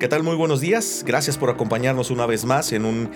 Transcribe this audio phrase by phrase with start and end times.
[0.00, 0.24] ¿Qué tal?
[0.24, 1.04] Muy buenos días.
[1.06, 3.10] Gracias por acompañarnos una vez más en un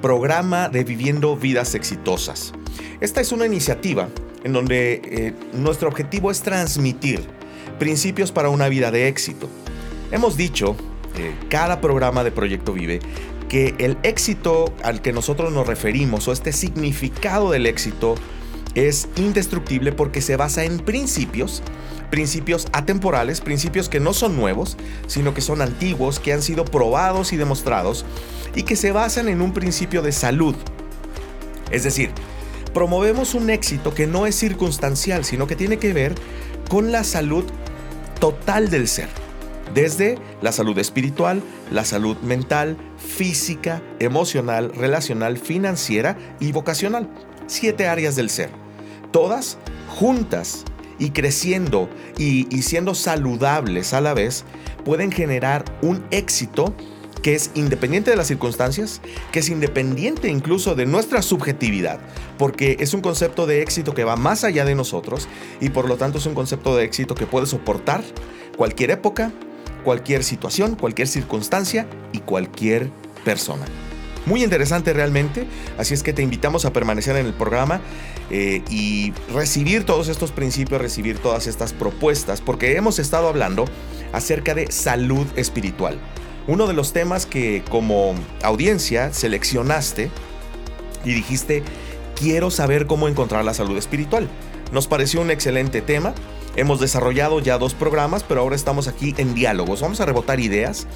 [0.00, 2.52] programa de Viviendo Vidas Exitosas.
[3.00, 4.08] Esta es una iniciativa
[4.44, 7.20] en donde eh, nuestro objetivo es transmitir
[7.80, 9.48] principios para una vida de éxito.
[10.12, 10.76] Hemos dicho,
[11.16, 13.00] eh, cada programa de Proyecto Vive,
[13.48, 18.14] que el éxito al que nosotros nos referimos o este significado del éxito
[18.76, 21.60] es indestructible porque se basa en principios,
[22.10, 27.32] principios atemporales, principios que no son nuevos, sino que son antiguos, que han sido probados
[27.32, 28.04] y demostrados
[28.54, 30.54] y que se basan en un principio de salud.
[31.70, 32.10] Es decir,
[32.74, 36.14] promovemos un éxito que no es circunstancial, sino que tiene que ver
[36.68, 37.44] con la salud
[38.18, 39.08] total del ser.
[39.74, 47.08] Desde la salud espiritual, la salud mental, física, emocional, relacional, financiera y vocacional.
[47.46, 48.50] Siete áreas del ser.
[49.12, 50.64] Todas juntas
[51.00, 54.44] y creciendo y, siendo saludables a la vez,
[54.84, 56.72] pueden generar un éxito
[57.22, 59.00] que es independiente de las circunstancias,
[59.32, 61.98] que es independiente incluso de nuestra subjetividad,
[62.38, 65.28] porque es un concepto de éxito que va más allá de nosotros
[65.60, 68.02] y por lo tanto es un concepto de éxito que puede soportar
[68.56, 69.32] cualquier época,
[69.84, 72.90] cualquier situación, cualquier circunstancia y cualquier
[73.24, 73.66] persona.
[74.26, 75.46] Muy interesante realmente,
[75.78, 77.80] así es que te invitamos a permanecer en el programa
[78.30, 83.64] eh, y recibir todos estos principios, recibir todas estas propuestas, porque hemos estado hablando
[84.12, 85.98] acerca de salud espiritual.
[86.46, 90.10] Uno de los temas que como audiencia seleccionaste
[91.04, 91.62] y dijiste,
[92.14, 94.28] quiero saber cómo encontrar la salud espiritual.
[94.72, 96.14] Nos pareció un excelente tema.
[96.56, 99.80] Hemos desarrollado ya dos programas, pero ahora estamos aquí en diálogos.
[99.80, 100.86] Vamos a rebotar ideas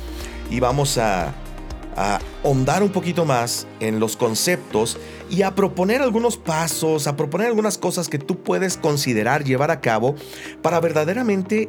[0.50, 1.34] y vamos a,
[1.96, 4.98] a ahondar un poquito más en los conceptos
[5.30, 9.80] y a proponer algunos pasos, a proponer algunas cosas que tú puedes considerar llevar a
[9.80, 10.14] cabo
[10.62, 11.68] para verdaderamente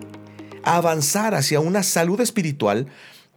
[0.63, 2.87] avanzar hacia una salud espiritual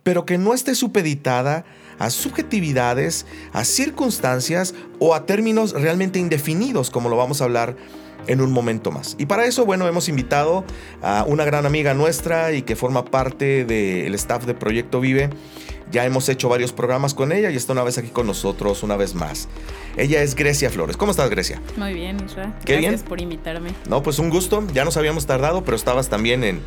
[0.08, 1.66] pero que no esté supeditada
[1.98, 7.77] a subjetividades, a circunstancias o a términos realmente indefinidos, como lo vamos a hablar
[8.27, 9.17] en un momento más.
[9.18, 10.64] Y para eso, bueno, hemos invitado
[11.02, 15.30] a una gran amiga nuestra y que forma parte del staff de Proyecto Vive.
[15.90, 18.96] Ya hemos hecho varios programas con ella y está una vez aquí con nosotros, una
[18.96, 19.48] vez más.
[19.96, 20.98] Ella es Grecia Flores.
[20.98, 21.62] ¿Cómo estás, Grecia?
[21.77, 22.58] Muy bien, Isra.
[22.64, 23.70] Qué Gracias por invitarme.
[23.89, 24.62] No, pues un gusto.
[24.74, 26.61] Ya nos habíamos tardado, pero estabas también en,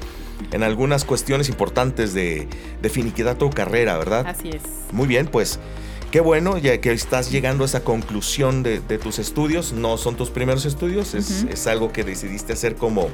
[0.51, 2.47] en algunas cuestiones importantes de,
[2.81, 4.25] de finiquidad tu carrera, ¿verdad?
[4.25, 4.63] Así es.
[4.91, 5.59] Muy bien, pues
[6.11, 9.71] qué bueno ya que estás llegando a esa conclusión de, tus estudios.
[9.73, 13.09] No son tus primeros estudios, es, algo que decidiste hacer como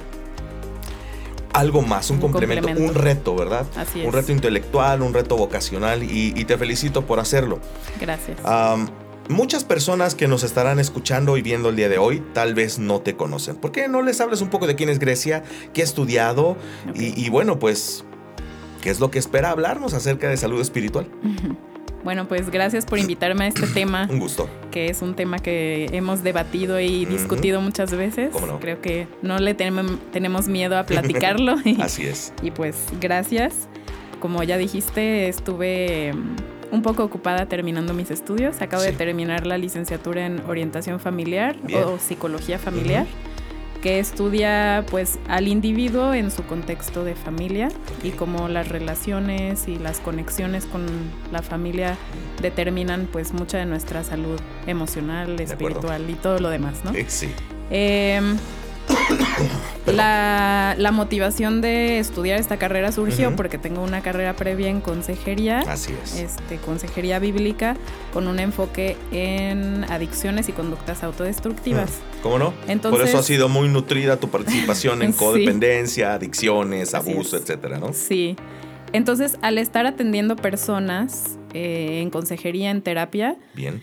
[1.54, 3.66] algo más, un, complemento, un reto, ¿verdad?
[3.76, 4.06] Así es.
[4.06, 7.60] Un reto intelectual, un reto vocacional y, te felicito por hacerlo.
[8.02, 8.40] Gracias.
[9.30, 13.02] Muchas personas que nos estarán escuchando y viendo el día de hoy tal vez no
[13.02, 13.58] te conocen.
[13.58, 15.44] ¿Por qué no les hablas un poco de quién es Grecia,
[15.74, 16.56] qué ha estudiado
[16.96, 18.06] y, bueno, pues,
[18.82, 21.10] qué es lo que espera hablarnos acerca de salud espiritual?
[22.04, 24.08] Bueno, pues gracias por invitarme a este tema.
[24.10, 24.50] un gusto.
[24.72, 28.30] Que es un tema que hemos debatido y discutido muchas veces.
[28.32, 28.60] ¿Cómo no?
[28.60, 31.56] Creo que no le tenemos miedo a platicarlo.
[31.80, 32.34] Así es.
[32.42, 33.68] Y pues gracias.
[34.20, 36.14] Como ya dijiste, estuve
[36.72, 38.62] un poco ocupada terminando mis estudios.
[38.62, 43.06] Acabo de terminar la licenciatura en orientación familiar o psicología familiar,
[43.82, 47.70] que estudia pues al individuo en su contexto de familia
[48.04, 50.86] y cómo las relaciones y las conexiones con
[51.32, 51.98] la familia
[52.42, 56.92] determinan pues mucha de nuestra salud emocional, espiritual y todo lo demás, ¿no?
[57.08, 57.30] Sí.
[57.70, 58.38] Em,
[59.86, 65.60] la, la, motivación de estudiar esta carrera surgió porque tengo una carrera previa en consejería.
[65.62, 66.16] Así es.
[66.20, 67.76] Este, consejería bíblica
[68.14, 71.92] con un enfoque en adicciones y conductas autodestructivas.
[72.24, 72.54] ¿Cómo no?
[72.68, 77.94] Entonces, Por eso ha sido muy nutrida tu participación en codependencia, adicciones, abuso, etcétera, ¿no?
[77.94, 78.36] Sí.
[78.94, 83.36] Entonces, al estar atendiendo personas eh, en consejería, en terapia.
[83.54, 83.82] Bien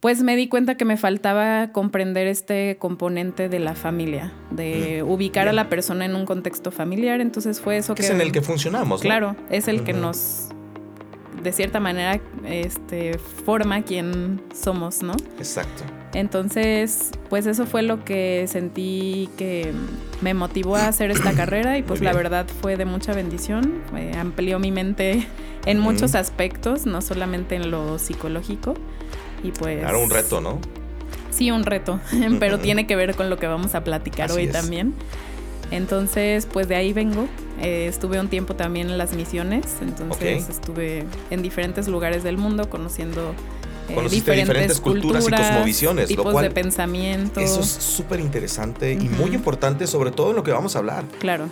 [0.00, 5.10] pues me di cuenta que me faltaba comprender este componente de la familia, de mm,
[5.10, 7.20] ubicar a la persona en un contexto familiar.
[7.20, 8.02] Entonces fue eso que...
[8.02, 9.00] Es en el que funcionamos.
[9.00, 10.50] Claro, es el que nos,
[11.42, 15.14] de cierta manera, este, forma quien somos, ¿no?
[15.38, 15.82] Exacto.
[16.14, 19.72] Entonces, pues eso fue lo que sentí que
[20.22, 23.82] me motivó a hacer esta carrera y pues la verdad fue de mucha bendición.
[24.16, 25.26] amplió mi mente
[25.66, 28.74] en muchos aspectos, no solamente en lo psicológico.
[29.42, 29.82] Y pues...
[29.82, 30.58] Era un reto, ¿no?
[31.30, 32.00] Sí, un reto,
[32.40, 34.94] pero tiene que ver con lo que vamos a platicar hoy también.
[35.70, 37.28] Entonces, pues de ahí vengo.
[37.60, 42.70] Eh, estuve un tiempo también en las misiones, entonces estuve en diferentes lugares del mundo
[42.70, 43.34] conociendo
[43.88, 47.40] eh, diferentes, culturas, y cosmovisiones, tipos de pensamiento.
[47.40, 51.04] Eso es súper interesante y muy importante, sobre todo en lo que vamos a hablar.
[51.18, 51.48] Claro,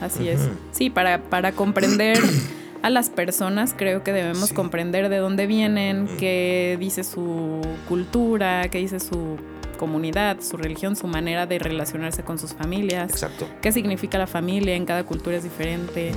[0.00, 0.40] así es.
[0.70, 2.18] Sí, para, para comprender
[2.82, 8.78] a las personas, creo que debemos comprender de dónde vienen, qué dice su cultura, qué
[8.78, 9.36] dice su
[9.78, 13.10] comunidad, su religión, su manera de relacionarse con sus familias.
[13.10, 13.48] Exacto.
[13.62, 14.74] ¿Qué significa la familia?
[14.74, 16.12] En cada cultura es diferente.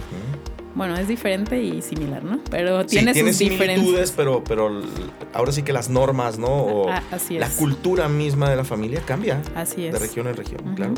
[0.74, 2.40] Bueno, es diferente y similar, ¿no?
[2.50, 4.82] Pero tiene, sí, tiene similitudes, pero, pero
[5.34, 6.48] ahora sí que las normas, ¿no?
[6.48, 7.42] O ah, así es.
[7.42, 9.42] La cultura misma de la familia cambia.
[9.56, 9.94] Así es.
[9.94, 10.94] De región en región, claro.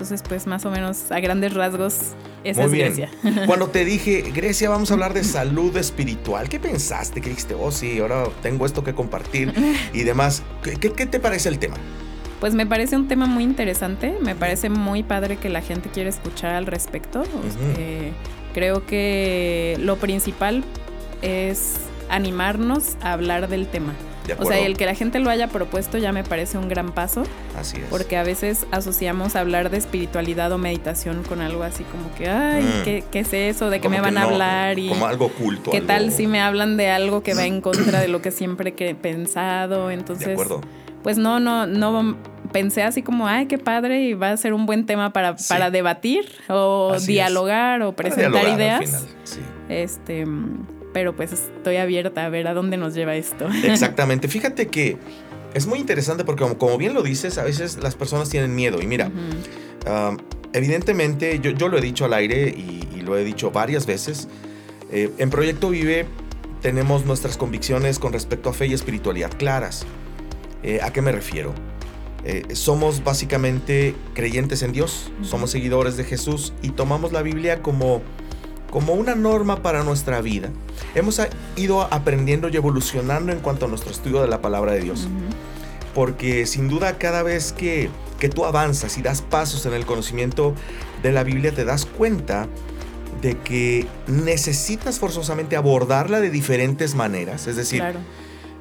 [0.00, 3.10] Entonces, pues más o menos a grandes rasgos, esa es Grecia.
[3.46, 7.20] Cuando te dije, Grecia, vamos a hablar de salud espiritual, ¿qué pensaste?
[7.20, 7.54] ¿Qué dijiste?
[7.54, 9.52] Oh, sí, ahora tengo esto que compartir
[9.92, 10.42] y demás.
[10.62, 11.76] ¿Qué, te parece el tema?
[12.40, 16.08] Pues me parece un tema muy interesante, me parece muy padre que la gente quiera
[16.08, 17.22] escuchar al respecto.
[17.22, 18.14] Este,
[18.54, 20.64] creo que lo principal
[21.20, 21.74] es
[22.08, 23.92] animarnos a hablar del tema.
[24.38, 27.22] O sea, el que la gente lo haya propuesto ya me parece un gran paso.
[27.58, 27.84] Así es.
[27.84, 32.62] Porque a veces asociamos hablar de espiritualidad o meditación con algo así como que, ay,
[32.62, 33.10] mm.
[33.10, 33.70] ¿qué, es eso?
[33.70, 34.78] ¿De qué me van a hablar?
[34.78, 35.70] Y como algo oculto.
[35.70, 38.74] ¿Qué tal si me hablan de algo que va en contra de lo que siempre
[38.76, 39.90] he pensado?
[39.90, 40.60] Entonces, de acuerdo.
[41.02, 42.16] pues no, no, no
[42.52, 45.70] pensé así como, ay, qué padre, y va a ser un buen tema para, para
[45.70, 49.06] debatir o dialogar o presentar ideas.
[49.24, 49.40] Sí.
[49.68, 50.26] Este
[50.92, 53.48] pero pues estoy abierta a ver a dónde nos lleva esto.
[53.64, 54.28] Exactamente.
[54.28, 54.96] Fíjate que
[55.54, 58.80] es muy interesante porque como, bien lo dices, a veces las personas tienen miedo.
[58.80, 59.10] Y mira,
[60.52, 64.28] evidentemente yo, lo he dicho al aire y, lo he dicho varias veces.
[64.92, 66.06] Eh, en Proyecto Vive
[66.60, 69.86] tenemos nuestras convicciones con respecto a fe y espiritualidad claras.
[70.62, 71.54] Eh, ¿A qué me refiero?
[72.24, 78.02] Eh, somos básicamente creyentes en Dios, somos seguidores de Jesús y tomamos la Biblia como
[78.70, 80.50] como una norma para nuestra vida,
[80.94, 81.20] hemos
[81.56, 85.08] ido aprendiendo y evolucionando en cuanto a nuestro estudio de la palabra de Dios.
[85.94, 90.54] Porque sin duda cada vez que, que tú avanzas y das pasos en el conocimiento
[91.02, 92.48] de la Biblia, te das cuenta
[93.20, 97.48] de que necesitas forzosamente abordarla de diferentes maneras.
[97.48, 97.82] Es decir,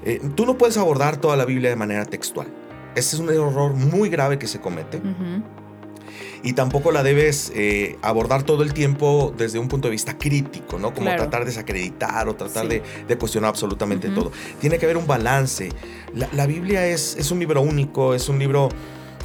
[0.03, 2.47] eh, tú no puedes abordar toda la Biblia de manera textual.
[2.95, 5.00] Ese es un error muy grave que se comete
[6.44, 10.80] y tampoco la debes eh, abordar todo el tiempo desde un punto de vista crítico,
[10.80, 10.94] ¿no?
[10.94, 12.81] Como tratar de desacreditar o tratar de,
[13.18, 14.31] cuestionar absolutamente todo.
[14.59, 15.69] Tiene que haber un balance.
[16.13, 18.69] La, Biblia es, es, un libro único, es un libro...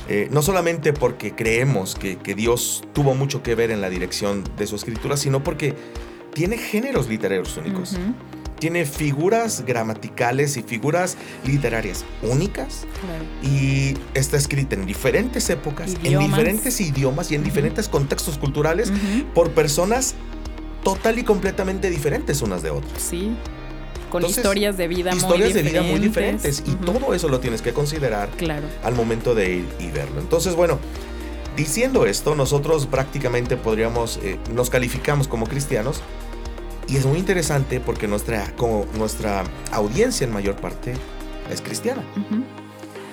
[0.07, 4.67] Eh, no solamente porque creemos que, Dios tuvo mucho que ver en la dirección de
[4.67, 5.75] su escritura, sino porque
[6.35, 7.97] tiene géneros literarios únicos
[8.59, 12.87] tiene figuras gramaticales y figuras literarias únicas
[13.43, 18.93] y está escrita en diferentes épocas, en diferentes idiomas y en diferentes contextos culturales
[19.35, 20.15] por personas
[20.83, 23.03] total y completamente diferentes unas de otras.
[23.03, 23.37] Sí.
[24.11, 27.73] Con historias de vida historias de vida muy diferentes y todo eso lo tienes que
[27.73, 28.69] considerar claro.
[28.85, 30.21] al momento de ir y verlo.
[30.21, 30.79] Entonces, bueno,
[31.57, 36.01] diciendo esto, nosotros prácticamente podríamos, eh, nos calificamos como cristianos
[36.89, 40.95] y es muy interesante porque nuestra, como nuestra audiencia en mayor parte
[41.51, 42.03] es cristiana.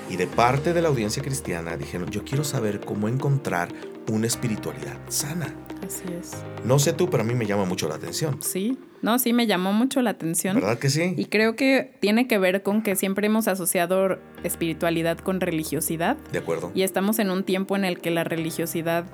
[0.10, 3.70] Y de parte de la audiencia cristiana dijeron, yo quiero saber cómo encontrar
[4.10, 5.56] una espiritualidad sana.
[5.86, 6.32] Así es.
[6.66, 8.38] No sé tú, pero a mí me llama mucho la atención.
[8.42, 10.56] Sí, no, sí, me llamó mucho la atención.
[10.56, 11.14] ¿Verdad que sí?
[11.18, 16.18] Y creo que tiene que ver con que siempre hemos asociado espiritualidad con religiosidad.
[16.32, 16.72] De acuerdo.
[16.76, 19.06] Y estamos en un tiempo en el que la religiosidad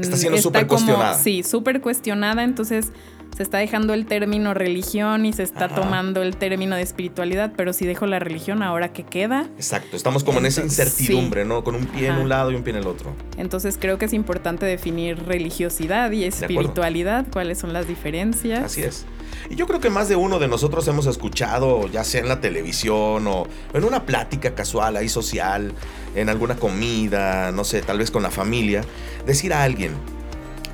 [0.00, 1.14] está siendo súper cuestionada.
[1.14, 2.42] Sí, súper cuestionada.
[2.42, 2.92] Entonces
[3.36, 7.74] se está dejando el término religión y se está tomando el término de espiritualidad, pero
[7.74, 9.46] si dejo la religión, ¿ahora qué queda?
[9.56, 11.62] Exacto, estamos como en esa incertidumbre, ¿no?
[11.62, 13.14] Con un pie en un lado y un pie en el otro.
[13.36, 18.64] Entonces creo que es importante definir religiosidad y espiritualidad, cuáles son las diferencias.
[18.64, 19.04] Así es.
[19.50, 22.40] Y yo creo que más de uno de nosotros hemos escuchado, ya sea en la
[22.40, 25.72] televisión o en una plática casual ahí social,
[26.14, 28.82] en alguna comida, no sé, tal vez con la familia,
[29.26, 29.92] decir a alguien,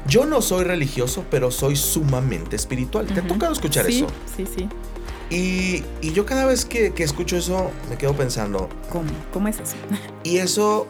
[0.06, 3.06] yo no soy religioso, pero soy sumamente espiritual.
[3.06, 4.06] ¿Te ha tocado escuchar eso?
[4.36, 4.68] Sí, sí.
[5.30, 8.68] Y, y yo cada vez que, que, escucho eso me quedo pensando.
[8.90, 9.10] ¿Cómo?
[9.32, 9.76] ¿Cómo es eso?
[10.24, 10.86] Y eso,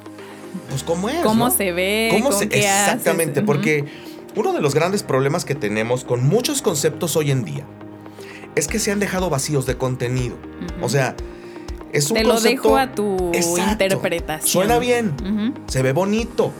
[0.68, 1.22] pues, ¿cómo es?
[1.22, 2.10] ¿Cómo se ve?
[2.12, 3.84] ¿Cómo se, exactamente, porque
[4.34, 7.64] uno de los grandes problemas que tenemos con muchos conceptos hoy en día
[8.54, 10.36] es que se han dejado vacíos de contenido.
[10.82, 11.14] O sea,
[11.92, 14.50] es un Te lo dejo a tu interpretación.
[14.50, 16.52] Suena bien, se ve bonito,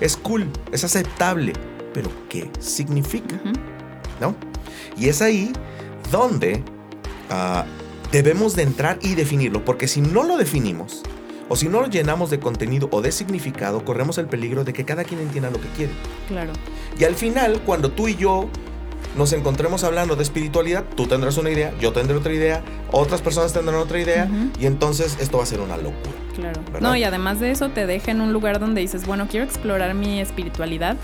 [0.00, 1.52] es cool, es aceptable
[1.92, 3.40] pero ¿qué significa?
[4.20, 4.34] ¿No?
[4.96, 5.52] Y es ahí
[6.10, 6.62] donde
[7.30, 7.64] ah,
[8.12, 11.02] debemos de entrar y definirlo, porque si no lo definimos,
[11.48, 14.84] o si no lo llenamos de contenido o de significado, corremos el peligro de que
[14.84, 15.92] cada quien entienda lo que quiere.
[16.28, 16.52] Claro.
[16.98, 18.48] Y al final, cuando tú y yo
[19.16, 22.62] nos encontremos hablando de espiritualidad, tú tendrás una idea, yo tendré otra idea,
[22.92, 24.28] otras personas tendrán otra idea
[24.60, 26.16] y entonces esto va a ser una locura.
[26.36, 26.60] Claro.
[26.80, 29.94] No, y además de eso te deja en un lugar donde dices, bueno, quiero explorar
[29.94, 30.96] mi espiritualidad,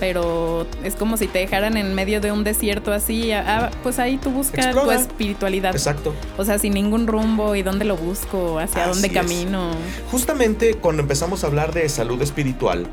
[0.00, 4.16] pero es como si te dejaran en medio de un desierto así, ah, pues ahí
[4.16, 5.72] tú buscas tu espiritualidad.
[5.72, 6.14] Exacto.
[6.38, 9.72] O sea, sin ningún rumbo y dónde lo busco, hacia dónde camino.
[10.10, 12.86] Justamente cuando empezamos a hablar de salud espiritual,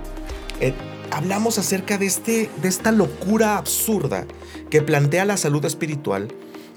[0.59, 0.73] eh,
[1.13, 4.25] hablamos acerca de, este, de esta locura absurda
[4.69, 6.27] que plantea la salud espiritual.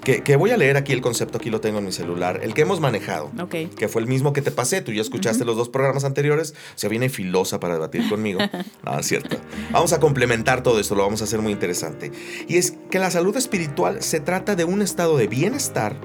[0.04, 2.62] Que, voy a leer aquí el concepto, aquí lo tengo en mi celular, el que
[2.62, 6.04] hemos manejado, que fue el mismo que te pasé, tú ya escuchaste los dos programas
[6.04, 8.38] anteriores, o sea, viene filosa para debatir conmigo.
[8.40, 9.36] es cierto.
[9.72, 12.12] Vamos a complementar todo esto, lo vamos a hacer muy interesante.
[12.46, 15.96] Y es que la salud espiritual se trata de un estado de bienestar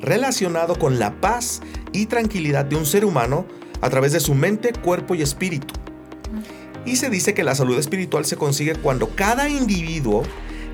[0.00, 1.60] relacionado con la paz
[1.92, 3.44] y tranquilidad de un ser humano
[3.82, 5.74] a través de su mente, cuerpo y espíritu.
[6.84, 10.22] Y se dice que la salud espiritual se consigue cuando cada individuo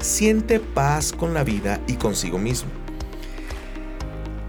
[0.01, 2.71] siente paz con la vida y consigo mismo.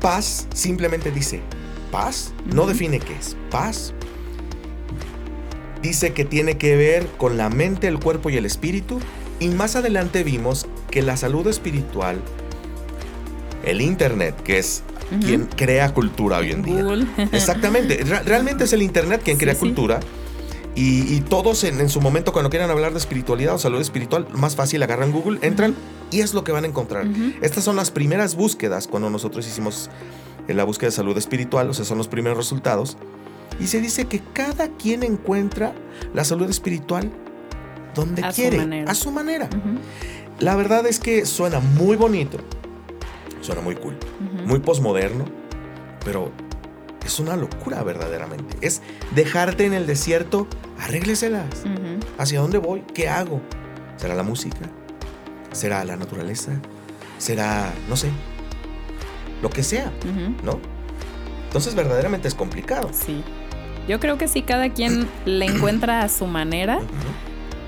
[0.01, 1.41] Paz simplemente dice
[1.91, 3.93] paz, no define qué es paz.
[5.81, 8.99] Dice que tiene que ver con la mente, el cuerpo y el espíritu.
[9.39, 12.19] Y más adelante vimos que la salud espiritual,
[13.63, 14.83] el Internet, que es
[15.23, 16.83] quien crea cultura hoy en día.
[17.31, 19.99] Exactamente, realmente es el Internet quien crea cultura.
[20.77, 24.83] Y, todos en, su momento, cuando quieran hablar de espiritualidad o salud espiritual, más fácil
[24.83, 25.73] agarran Google, entran
[26.11, 27.07] y es lo que van a encontrar.
[27.41, 29.89] Estas son las primeras búsquedas cuando nosotros hicimos
[30.47, 32.97] eh, la búsqueda de salud espiritual, o sea, son los primeros resultados.
[33.59, 35.73] Y se dice que cada quien encuentra
[36.13, 37.09] la salud espiritual
[37.93, 39.49] donde quiere, a su manera.
[40.39, 42.37] La verdad es que suena muy bonito,
[43.39, 43.95] suena muy cool,
[44.45, 45.23] muy posmoderno,
[46.03, 46.31] pero
[47.05, 48.57] es una locura verdaderamente.
[48.61, 48.81] Es
[49.13, 50.47] dejarte en el desierto,
[50.79, 51.63] arrégleselas.
[52.17, 52.83] ¿Hacia dónde voy?
[52.93, 53.41] ¿Qué hago?
[53.97, 54.69] ¿Será la música?
[55.51, 56.51] ¿Será la naturaleza?
[57.17, 58.09] ¿Será, no sé,
[59.41, 59.91] lo que sea?
[60.43, 60.59] ¿No?
[61.47, 62.89] Entonces verdaderamente es complicado.
[62.91, 63.23] Sí.
[63.87, 66.79] Yo creo que sí, cada quien le encuentra a su manera,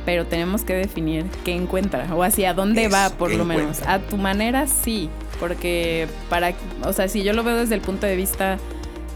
[0.05, 3.81] pero tenemos que definir qué encuentra o hacia dónde va, por lo menos.
[3.83, 6.53] A tu manera, sí, porque para,
[6.83, 8.57] o sea, si yo lo veo desde el punto de vista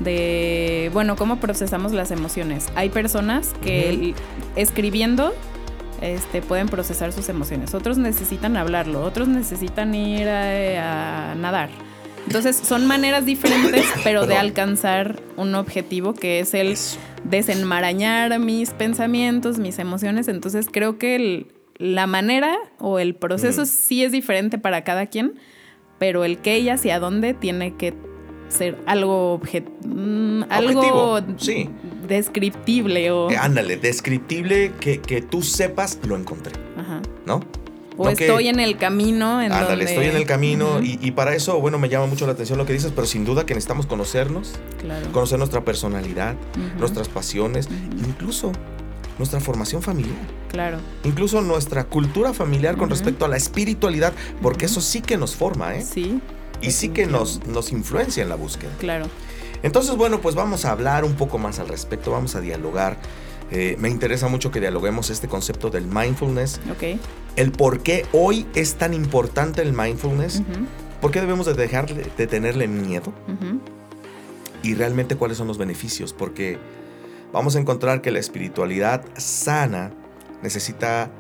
[0.03, 2.67] de, bueno, cómo procesamos las emociones.
[2.75, 4.13] Hay personas que
[4.55, 5.34] escribiendo
[6.01, 11.70] este, pueden procesar sus emociones, otros necesitan hablarlo, otros necesitan ir a, nadar.
[12.25, 16.75] Entonces son maneras diferentes, pero de alcanzar un objetivo que es el
[17.24, 20.27] desenmarañar mis pensamientos, mis emociones.
[20.27, 25.34] Entonces creo que la manera o el proceso sí es diferente para cada quien,
[25.98, 27.93] pero el qué y hacia dónde tiene que
[28.51, 29.41] ser algo,
[29.86, 31.70] mm, algo sí.
[32.08, 33.31] descriptible o...
[33.31, 36.53] Eh, ándale, descriptible que, tú sepas, lo encontré.
[36.77, 37.01] Ajá.
[37.25, 37.41] ¿No?
[37.98, 39.41] O estoy en el camino.
[39.41, 42.58] En ándale, estoy en el camino y, para eso, bueno, me llama mucho la atención
[42.58, 44.53] lo que dices, pero sin duda que necesitamos conocernos,
[45.12, 46.36] conocer nuestra personalidad,
[46.77, 48.51] nuestras pasiones, incluso
[49.17, 50.17] nuestra formación familiar.
[50.50, 50.79] Claro.
[51.03, 55.75] Incluso nuestra cultura familiar con respecto a la espiritualidad, porque eso sí que nos forma,
[55.75, 55.84] ¿eh?
[55.84, 56.22] Sí
[56.62, 58.72] y sí que nos, nos influencia en la búsqueda.
[58.80, 59.08] Claro.
[59.63, 62.98] Entonces, bueno, pues vamos a hablar un poco más al respecto, vamos a dialogar.
[63.51, 66.62] Eh, me interesa mucho que dialoguemos este concepto del mindfulness.
[66.72, 67.00] Ok.
[67.36, 70.41] El por qué hoy es tan importante el mindfulness.
[71.01, 73.13] ¿Por qué debemos de dejar de tenerle miedo?
[74.63, 76.13] Y realmente cuáles son los beneficios.
[76.13, 76.60] Porque
[77.34, 79.91] vamos a encontrar que la espiritualidad sana
[80.41, 81.12] necesita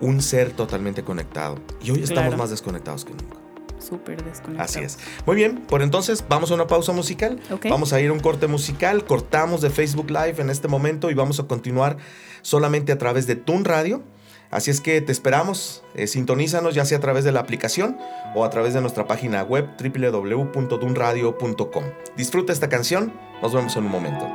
[0.00, 1.58] un ser totalmente conectado.
[1.82, 3.45] Y hoy estamos más desconectados que nunca
[3.86, 4.64] súper desconectado.
[4.64, 4.98] Así es.
[5.24, 7.40] Muy bien, por entonces vamos a una pausa musical.
[7.68, 9.04] Vamos a ir a un corte musical.
[9.04, 11.96] Cortamos de Facebook Live en este momento y vamos a continuar
[12.42, 14.02] solamente a través de Tun Radio.
[14.50, 17.98] Así es que te esperamos, eh, sintonízanos ya sea a través de la aplicación
[18.34, 21.84] o a través de nuestra página web www.dunradio.com.
[22.16, 23.12] Disfruta esta canción,
[23.42, 24.28] nos vemos en un momento.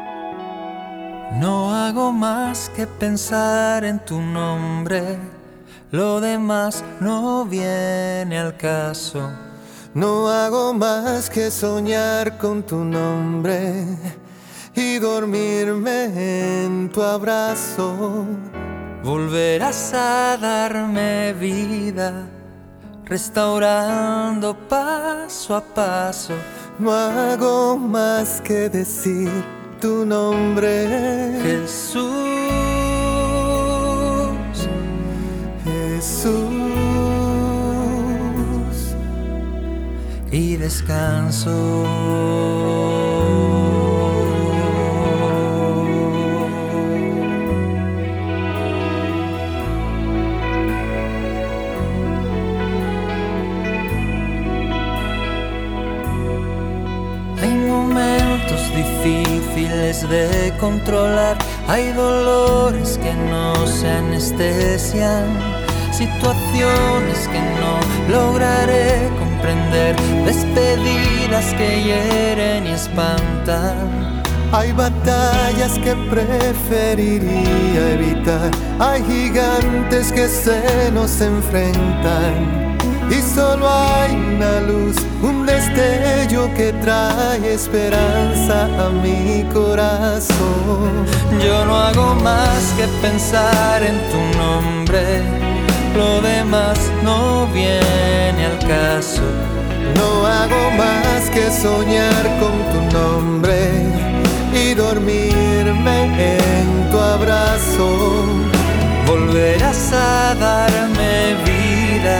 [1.39, 5.17] No hago más que pensar en tu nombre
[5.91, 9.29] lo demás no viene al caso.
[9.93, 13.85] No hago más que soñar con tu nombre
[14.73, 18.25] y dormirme en tu abrazo.
[19.03, 22.25] Volverás a darme vida,
[23.03, 26.35] restaurando paso a paso.
[26.79, 29.29] No hago más que decir
[29.81, 32.90] tu nombre, Jesús.
[36.01, 36.33] Jesús.
[40.31, 41.51] Y descanso.
[57.39, 65.50] Hay momentos difíciles de controlar, hay dolores que no se anestesian
[66.01, 67.73] situaciones que no
[68.09, 74.23] lograré comprender, despedidas que hieren y espantan.
[74.51, 82.71] Hay batallas que preferiría evitar, hay gigantes que se nos enfrentan
[83.11, 91.05] y solo hay una luz, un destello que trae esperanza a mi corazón.
[91.43, 95.40] Yo no hago más que pensar en tu nombre,
[95.95, 99.21] lo demás no viene al caso.
[99.95, 103.59] No hago más que soñar con tu nombre
[104.53, 108.25] y dormirme en tu abrazo.
[109.07, 112.19] Volverás a darme vida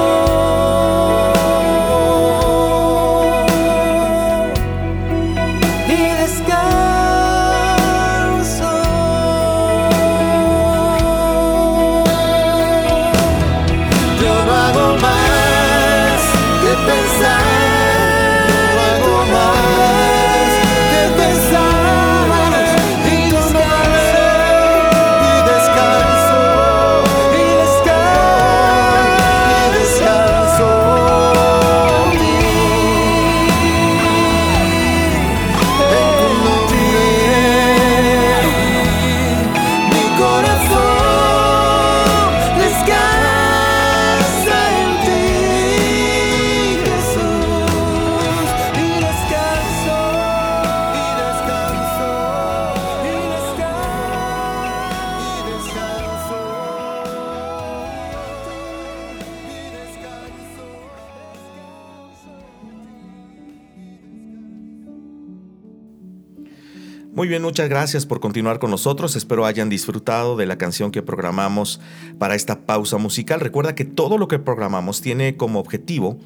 [67.56, 69.16] muchas gracias por continuar con nosotros.
[69.16, 71.80] Espero hayan disfrutado de la canción que programamos
[72.18, 73.40] para esta pausa musical.
[73.40, 76.18] Recuerda que todo lo que programamos tiene como objetivo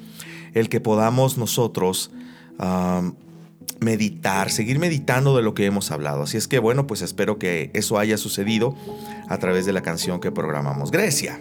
[0.54, 2.10] el que podamos nosotros
[3.78, 6.24] meditar, seguir meditando de lo que hemos hablado.
[6.24, 8.74] Así es que bueno, pues espero que eso haya sucedido
[9.28, 10.90] a través de la canción que programamos.
[10.90, 11.38] Grecia.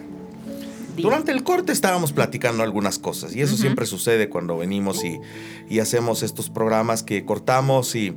[0.98, 5.18] Durante el corte estábamos platicando algunas cosas y eso siempre sucede cuando venimos y,
[5.68, 8.14] y hacemos estos programas que cortamos y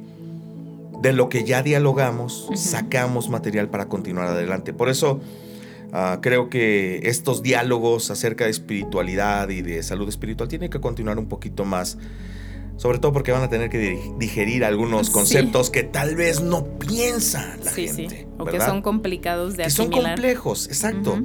[1.03, 4.71] de lo que ya dialogamos, sacamos material para continuar adelante.
[4.71, 5.19] Por eso
[5.91, 11.19] ah, creo que estos diálogos acerca de espiritualidad y de salud espiritual tienen que continuar
[11.19, 11.97] un poquito más.
[12.77, 17.57] Sobre todo porque van a tener que digerir algunos conceptos que tal vez no piensa
[17.63, 18.25] la gente.
[18.39, 21.21] O que son complicados de que Son complejos, exacto.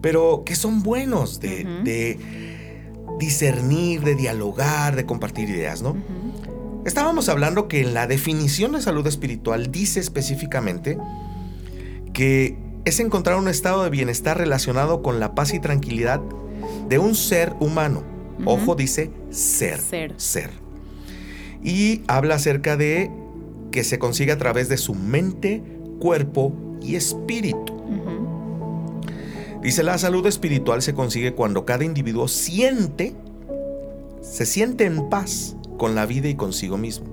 [0.00, 2.18] Pero que son buenos de, de,
[3.18, 5.94] discernir, de dialogar, de compartir ideas, ¿no?
[6.84, 10.96] Estábamos hablando que en la definición de salud espiritual dice específicamente
[12.14, 16.20] que es encontrar un estado de bienestar relacionado con la paz y tranquilidad
[16.88, 18.02] de un ser humano.
[18.46, 20.14] Ojo, dice ser, ser.
[20.16, 20.50] Ser.
[21.62, 23.10] Y habla acerca de
[23.70, 25.62] que se consigue a través de su mente,
[25.98, 27.76] cuerpo y espíritu.
[29.62, 33.14] Dice la salud espiritual se consigue cuando cada individuo siente,
[34.22, 37.06] se siente en paz con la vida y consigo mismo.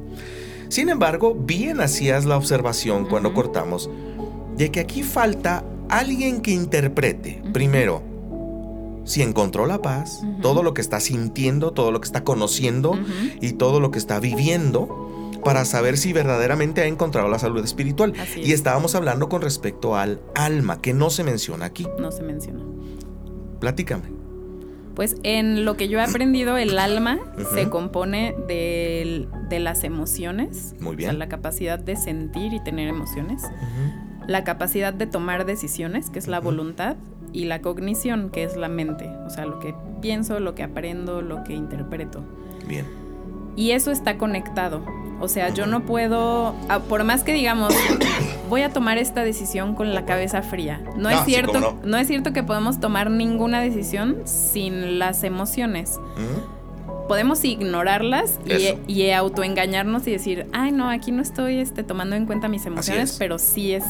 [0.67, 3.89] Sin embargo, bien hacías la observación cuando cortamos
[4.57, 8.03] de que aquí falta alguien que interprete, primero,
[9.05, 12.99] si encontró la paz, todo lo que está sintiendo, todo lo que está conociendo
[13.39, 18.15] y todo lo que está viviendo para saber si verdaderamente ha encontrado la salud espiritual.
[18.35, 21.87] Y estábamos hablando con respecto al alma, que no se menciona aquí.
[22.01, 22.65] No se menciona.
[23.61, 24.16] Platícame.
[24.97, 27.19] Pues en lo que yo he aprendido, el alma
[27.53, 29.27] se compone de,
[29.59, 30.73] las emociones.
[30.79, 31.19] Muy bien.
[31.19, 33.43] la capacidad de sentir y tener emociones.
[34.25, 36.95] La capacidad de tomar decisiones, que es la voluntad.
[37.31, 39.07] Y la cognición, que es la mente.
[39.27, 42.23] O sea, lo que pienso, lo que aprendo, lo que interpreto.
[42.67, 42.87] Bien.
[43.57, 44.85] Y eso está conectado.
[45.19, 47.73] O sea, yo no puedo, ah, por más que digamos,
[48.49, 50.81] voy a tomar esta decisión con la cabeza fría.
[50.95, 51.97] No, es cierto, no.
[51.97, 55.99] es cierto que podemos tomar ninguna decisión sin las emociones.
[57.07, 58.39] Podemos ignorarlas
[58.87, 63.15] y, autoengañarnos y decir, ay no, aquí no estoy este, tomando en cuenta mis emociones,
[63.17, 63.85] pero sí es,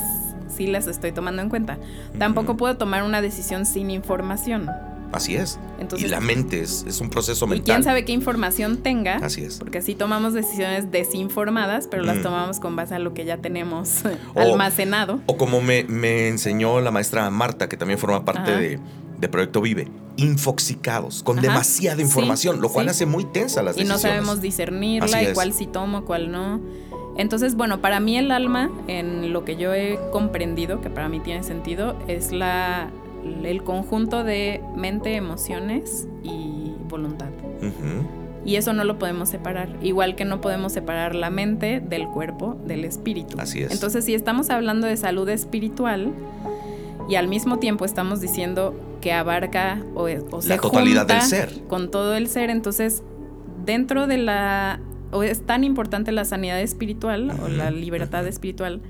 [0.56, 1.77] sí las estoy tomando en cuenta.
[2.17, 4.69] Tampoco puedo tomar una decisión sin información.
[5.12, 5.60] Así es.
[5.98, 7.63] y la mente es, un proceso mental.
[7.63, 9.17] Y quién sabe qué información tenga.
[9.17, 9.58] Así es.
[9.58, 12.24] Porque así tomamos decisiones desinformadas, pero las mm.
[12.24, 14.04] tomamos con base a lo que ya tenemos
[14.36, 15.22] almacenado.
[15.26, 18.80] O como me, enseñó la maestra Marta, que también forma parte
[19.20, 24.02] de, Proyecto Vive, infoxicados, con demasiada información, lo cual hace muy tensa las decisiones.
[24.02, 26.62] Y no sabemos discernirla y cuál sí tomo, cuál no.
[27.17, 31.20] Entonces, bueno, para mí el alma, en lo que yo he comprendido, que para mí
[31.20, 32.91] tiene sentido, es la
[33.45, 37.29] el conjunto de mente, emociones y voluntad.
[38.45, 42.57] Y eso no lo podemos separar, igual que no podemos separar la mente del cuerpo,
[42.65, 43.37] del espíritu.
[43.39, 43.71] Así es.
[43.71, 46.13] Entonces, si estamos hablando de salud espiritual
[47.09, 51.91] y al mismo tiempo estamos diciendo que abarca o, se la totalidad del ser con
[51.91, 53.03] todo el ser, entonces
[53.65, 54.79] dentro de la
[55.11, 58.81] o es tan importante la sanidad espiritual o la libertad espiritual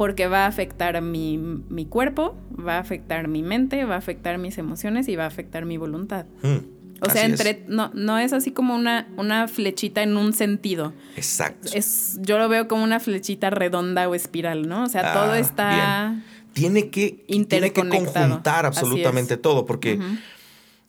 [0.00, 4.38] porque va a afectar mi, mi, cuerpo, va a afectar mi mente, va a afectar
[4.38, 6.24] mis emociones y va a afectar mi voluntad.
[6.42, 10.94] Hmm, o sea, entre no, no es así como una, una flechita en un sentido.
[11.16, 11.68] Exacto.
[11.74, 14.84] Es, yo lo veo como una flechita redonda o espiral, ¿no?
[14.84, 16.22] O sea, todo ah, está
[16.54, 19.98] tiene que, tiene que conjuntar absolutamente todo, porque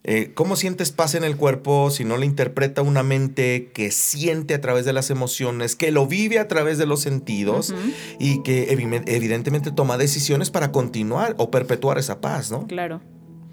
[0.03, 4.55] eh, ¿Cómo sientes paz en el cuerpo si no le interpreta una mente que siente
[4.55, 7.73] a través de las emociones, que lo vive a través de los sentidos
[8.19, 12.65] y que evidentemente toma decisiones para continuar o perpetuar esa paz, ¿no?
[12.65, 13.01] Claro.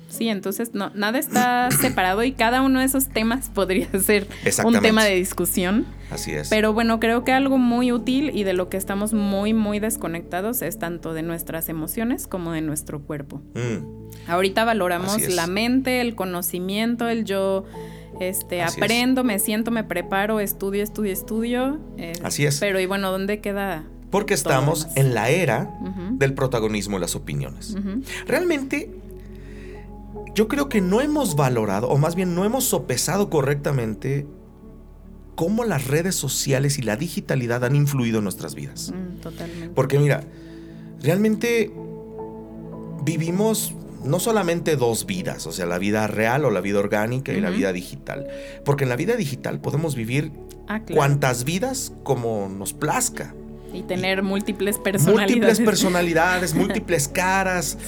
[0.08, 4.26] Sí, entonces no, nada está separado y cada uno de esos temas podría ser
[4.64, 5.86] un tema de discusión.
[6.10, 6.48] Así es.
[6.48, 10.62] Pero bueno, creo que algo muy útil y de lo que estamos muy, muy desconectados
[10.62, 13.42] es tanto de nuestras emociones como de nuestro cuerpo.
[13.54, 14.30] Mm.
[14.30, 17.64] Ahorita valoramos la mente, el conocimiento, el yo
[18.20, 21.78] este, aprendo, me siento, me preparo, estudio, estudio, estudio.
[21.98, 22.58] Eh, Así es.
[22.58, 23.84] Pero y bueno, ¿dónde queda?
[24.10, 25.70] Porque estamos en la era
[26.12, 27.76] del protagonismo y las opiniones.
[28.26, 28.90] Realmente
[30.34, 34.26] yo creo que no hemos valorado, o más bien no hemos sopesado correctamente
[35.34, 38.92] cómo las redes sociales y la digitalidad han influido en nuestras vidas.
[38.92, 39.68] Mm, totalmente.
[39.74, 40.24] Porque mira,
[41.00, 41.72] realmente
[43.04, 47.40] vivimos no solamente dos vidas, o sea, la vida real o la vida orgánica y
[47.40, 48.26] la vida digital.
[48.64, 50.32] Porque en la vida digital podemos vivir
[50.66, 53.34] ah, cuantas vidas como nos plazca.
[53.72, 55.30] Y tener múltiples personalidades.
[55.30, 57.78] Múltiples personalidades, múltiples caras.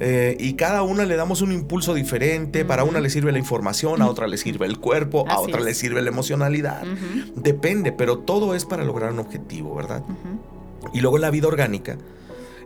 [0.00, 2.64] Eh, y cada una le damos un impulso diferente.
[2.64, 5.74] Para una le sirve la información, a otra le sirve el cuerpo, a otra le
[5.74, 6.82] sirve la emocionalidad.
[7.34, 10.02] Depende, pero todo es para lograr un objetivo, ¿verdad?
[10.92, 11.96] Y luego la vida orgánica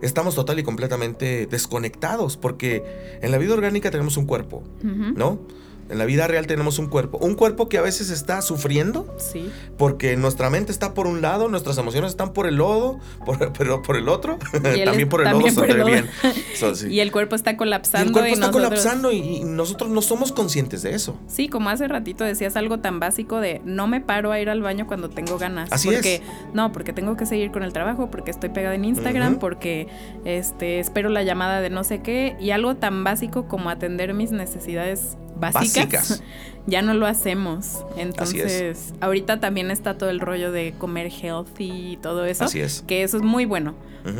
[0.01, 2.83] estamos total y completamente desconectados porque
[3.21, 5.39] en la vida orgánica tenemos un cuerpo, ¿no?
[5.89, 7.17] En la vida real tenemos un cuerpo.
[7.19, 9.13] Un cuerpo que a veces está sufriendo.
[9.17, 9.51] Sí.
[9.77, 12.99] Porque nuestra mente está por un lado, nuestras emociones están por el lodo,
[13.57, 14.39] pero por el otro.
[14.51, 16.09] también por el lodo se bien.
[16.89, 18.05] Y el cuerpo está colapsando.
[18.05, 21.19] Y el cuerpo está colapsando y, nosotros no somos conscientes de eso.
[21.27, 24.61] Sí, como hace ratito decías algo tan básico de no me paro a ir al
[24.61, 25.71] baño cuando tengo ganas.
[25.71, 26.21] Así porque,
[26.53, 29.87] No, porque tengo que seguir con el trabajo, porque estoy pegada en Instagram, porque
[30.23, 32.35] este, espero la llamada de no sé qué.
[32.39, 36.21] Y algo tan básico como atender mis necesidades básicas,
[36.67, 37.85] ya no lo hacemos.
[37.97, 42.45] Entonces, ahorita también está todo el rollo de comer healthy y todo eso.
[42.45, 42.83] Así es.
[42.87, 43.75] Que eso es muy bueno.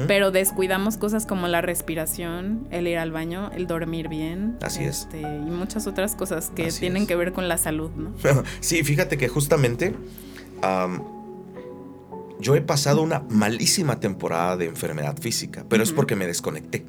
[0.07, 4.57] Pero descuidamos cosas como la respiración, el ir al baño, el dormir bien.
[4.63, 5.01] Así es.
[5.01, 8.11] Este, y muchas otras cosas que tienen que ver con la salud, ¿no?
[8.61, 9.93] sí, fíjate que justamente
[12.39, 16.85] yo he pasado una malísima temporada de enfermedad física, pero es porque me desconecté.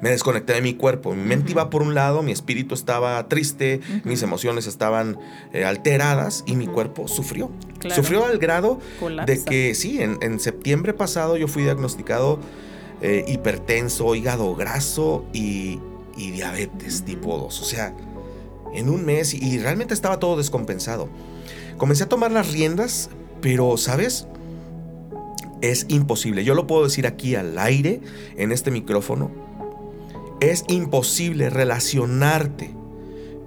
[0.00, 1.14] Me desconecté de mi cuerpo.
[1.14, 5.18] Mi mente iba por un lado, mi espíritu estaba triste, mis emociones estaban
[5.52, 7.50] eh, alteradas y mi cuerpo sufrió.
[7.94, 8.78] Sufrió al grado
[9.26, 12.40] de que, sí, en, septiembre pasado yo fui diagnosticado
[13.00, 15.80] eh, hipertenso, hígado graso y,
[16.16, 17.60] diabetes tipo 2.
[17.60, 17.94] O sea,
[18.72, 21.08] en un mes y realmente estaba todo descompensado.
[21.76, 24.26] Comencé a tomar las riendas, pero, ¿sabes?
[25.70, 26.44] Es imposible.
[26.44, 28.00] Yo lo puedo decir aquí al aire,
[28.36, 29.30] en este micrófono.
[30.40, 32.74] Es imposible relacionarte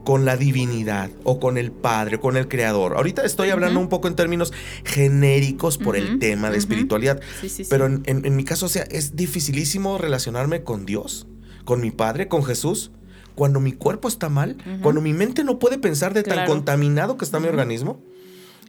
[0.03, 2.95] con la divinidad o con el Padre, con el Creador.
[2.95, 4.53] Ahorita estoy hablando un poco en términos
[4.85, 7.19] genéricos por el tema de espiritualidad,
[7.69, 11.27] pero en, mi caso, o sea, es dificilísimo relacionarme con Dios,
[11.65, 12.91] con mi Padre, con Jesús,
[13.35, 17.25] cuando mi cuerpo está mal, cuando mi mente no puede pensar de tan contaminado que
[17.25, 18.01] está mi organismo.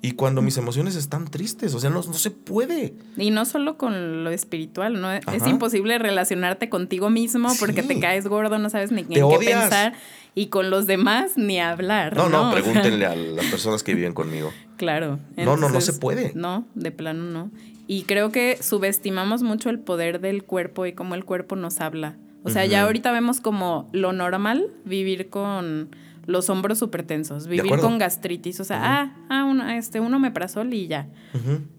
[0.00, 2.94] Y cuando mis emociones están tristes, o sea, no, no se puede.
[3.16, 5.12] Y no solo con lo espiritual, ¿no?
[5.12, 9.94] Es imposible relacionarte contigo mismo porque te caes gordo, no sabes ni en qué pensar.
[10.34, 12.16] Y con los demás ni hablar.
[12.16, 14.52] No, no, pregúntenle a las personas que viven conmigo.
[14.76, 15.18] Claro.
[15.36, 16.32] no, no, no se puede.
[16.34, 17.50] No, de plano no.
[17.88, 22.16] Y creo que subestimamos mucho el poder del cuerpo y cómo el cuerpo nos habla.
[22.44, 25.90] O sea, ya ahorita vemos como lo normal vivir con
[26.28, 30.30] los hombros súper tensos, vivir con gastritis, o sea, ah, ah, uno, este, uno me
[30.30, 31.08] prazol y ya.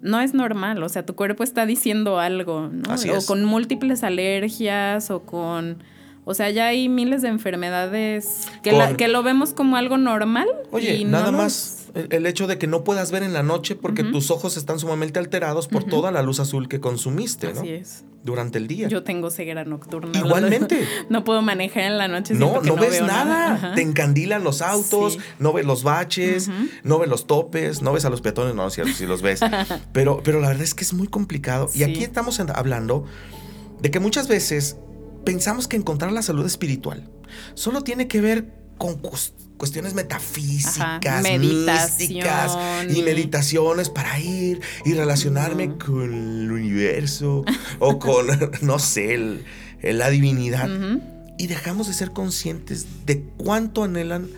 [0.01, 2.95] No es normal, o sea, tu cuerpo está diciendo algo, ¿no?
[2.95, 5.83] o con múltiples alergias o con...
[6.25, 10.47] O sea, ya hay miles de enfermedades que, que lo vemos como algo normal.
[10.71, 14.03] Oye, y nada más el hecho de que no puedas ver en la noche porque
[14.03, 17.61] tus ojos están sumamente alterados por toda la luz azul que consumiste, ¿no?
[17.61, 18.87] Así es durante el día.
[18.87, 20.17] Yo tengo ceguera nocturna.
[20.17, 20.87] Igualmente.
[21.09, 22.33] No puedo manejar en la noche.
[22.33, 23.73] No, no, ves nada.
[23.73, 26.49] Te encandilan los autos, no ves los baches,
[26.83, 29.39] no ves los topes, no ves a los peatones, no, cierto, si los ves.
[29.93, 31.69] pero, pero la verdad es que es muy complicado.
[31.73, 33.05] Y aquí estamos hablando
[33.81, 34.77] de que muchas veces
[35.25, 37.09] pensamos que encontrar la salud espiritual
[37.53, 38.99] solo tiene que ver con
[39.59, 42.57] cuestiones metafísicas, místicas
[42.89, 47.43] y meditaciones para ir y relacionarme con el universo
[47.77, 48.27] o con,
[48.61, 49.41] no sé,
[49.83, 50.67] la divinidad.
[51.37, 54.29] Y dejamos de ser conscientes de cuánto anhelan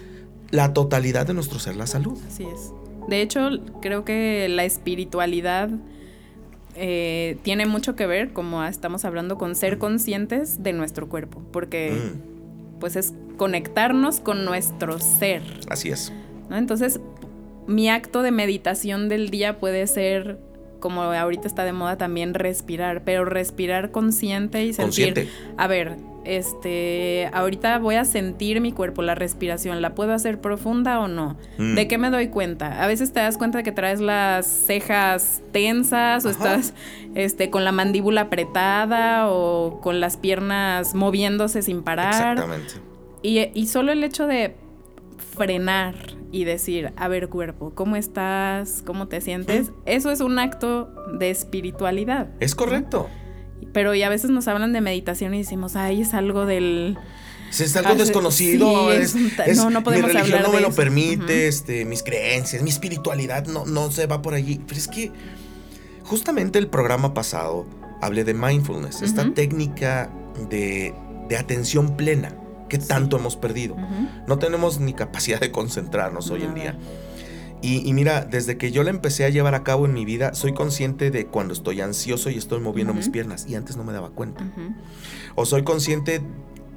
[0.49, 2.19] la totalidad de nuestro ser, la salud.
[2.27, 2.71] Así es.
[3.07, 3.49] De hecho,
[3.81, 5.69] creo que la espiritualidad
[6.75, 11.91] eh, tiene mucho que ver, como estamos hablando, con ser conscientes de nuestro cuerpo, porque
[11.91, 12.30] mm.
[12.81, 15.41] Pues es conectarnos con nuestro ser.
[15.69, 16.11] Así es.
[16.49, 16.99] Entonces,
[17.67, 20.37] mi acto de meditación del día puede ser,
[20.81, 27.29] como ahorita está de moda también, respirar, pero respirar consciente y sentir, a ver, este,
[27.33, 31.37] ahorita voy a sentir mi cuerpo, la respiración, ¿la puedo hacer profunda o no?
[31.57, 31.75] Mm.
[31.75, 32.83] ¿De qué me doy cuenta?
[32.83, 36.73] A veces te das cuenta de que traes las cejas tensas o estás
[37.15, 42.33] este, con la mandíbula apretada o con las piernas moviéndose sin parar.
[42.37, 42.73] Exactamente.
[43.23, 44.55] Y, y solo el hecho de
[45.21, 45.95] frenar
[46.31, 48.83] y decir, a ver cuerpo, ¿cómo estás?
[48.85, 49.71] ¿Cómo te sientes?
[49.85, 52.29] Eso es un acto de espiritualidad.
[52.39, 53.09] Es correcto.
[53.73, 56.97] Pero y a veces nos hablan de meditación y decimos, ay, es algo del...
[57.51, 58.93] Es algo desconocido.
[58.93, 59.13] es,
[59.57, 63.65] no, no podemos mi religión no me lo permite, este, mis creencias, mi espiritualidad no,
[63.65, 64.61] no se va por allí.
[64.65, 65.11] Pero es que
[66.05, 67.65] justamente el programa pasado
[68.01, 70.09] hablé de mindfulness, esta técnica
[70.49, 70.93] de,
[71.27, 72.33] de, atención plena
[72.71, 73.75] que tanto hemos perdido.
[74.27, 76.77] No tenemos ni capacidad de concentrarnos hoy en día.
[77.61, 80.53] Y, mira, desde que yo la empecé a llevar a cabo en mi vida, soy
[80.53, 84.11] consciente de cuando estoy ansioso y estoy moviendo mis piernas y antes no me daba
[84.11, 84.49] cuenta.
[85.35, 86.21] O soy consciente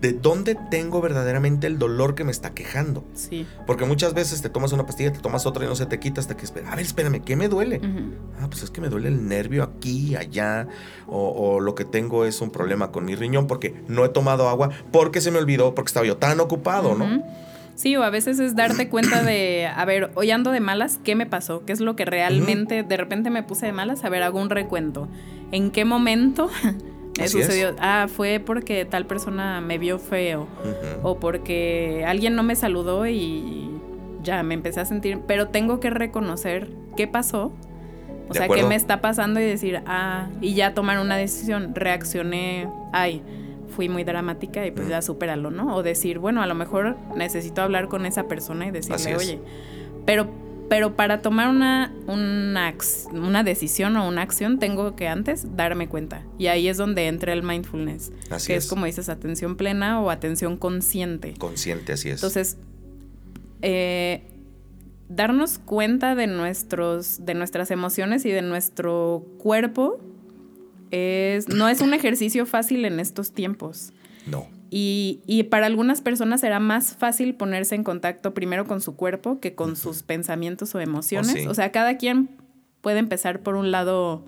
[0.05, 3.07] de dónde tengo verdaderamente el dolor que me está quejando.
[3.14, 3.47] Sí.
[3.67, 6.21] Porque muchas veces te tomas una pastilla, te tomas otra y no se te quita
[6.21, 6.71] hasta que espera.
[6.71, 7.81] A ver, espérame, ¿qué me duele?
[8.38, 10.69] Ah, pues es que me duele el nervio aquí, allá.
[11.07, 14.51] O, o, lo que tengo es un problema con mi riñón porque no he tomado
[14.51, 17.25] agua, porque se me olvidó, porque estaba yo tan ocupado, ¿no?
[17.75, 21.14] Sí, o a veces es darte cuenta de, a ver, hoy ando de malas, ¿qué
[21.14, 21.64] me pasó?
[21.64, 24.05] ¿Qué es lo que realmente, de repente me puse de malas?
[24.05, 25.09] A ver, hago un recuento.
[25.51, 26.51] ¿En qué momento
[27.29, 27.74] sucedió?
[27.79, 30.46] Ah, fue porque tal persona me vio feo.
[31.03, 33.70] O porque alguien no me saludó y
[34.22, 35.20] ya me empecé a sentir.
[35.27, 37.53] Pero tengo que reconocer qué pasó.
[38.29, 41.74] O sea, qué me está pasando y decir, ah, y ya tomar una decisión.
[41.74, 43.22] Reaccioné, ay
[43.74, 45.74] fui muy dramática y pues ya supéralo, ¿no?
[45.74, 49.40] O decir, bueno, a lo mejor necesito hablar con esa persona y decirle, oye,
[50.07, 50.29] pero,
[50.68, 52.74] pero para tomar una, una,
[53.12, 56.22] una, decisión o una acción tengo que antes darme cuenta.
[56.38, 58.12] Y ahí es donde entra el mindfulness,
[58.46, 58.66] que es.
[58.66, 61.35] como dices, atención plena o atención consciente.
[61.38, 62.16] Consciente, así es.
[62.16, 62.57] Entonces,
[63.62, 64.24] eh,
[65.09, 70.00] darnos cuenta de, nuestros, de nuestras emociones y de nuestro cuerpo
[71.48, 73.92] no es un ejercicio fácil en estos tiempos.
[74.27, 74.46] No.
[74.77, 79.55] Y, para algunas personas será más fácil ponerse en contacto primero con su cuerpo que
[79.55, 81.47] con sus pensamientos o emociones.
[81.47, 82.29] Oh, o sea, cada quien
[82.81, 84.25] puede empezar por un lado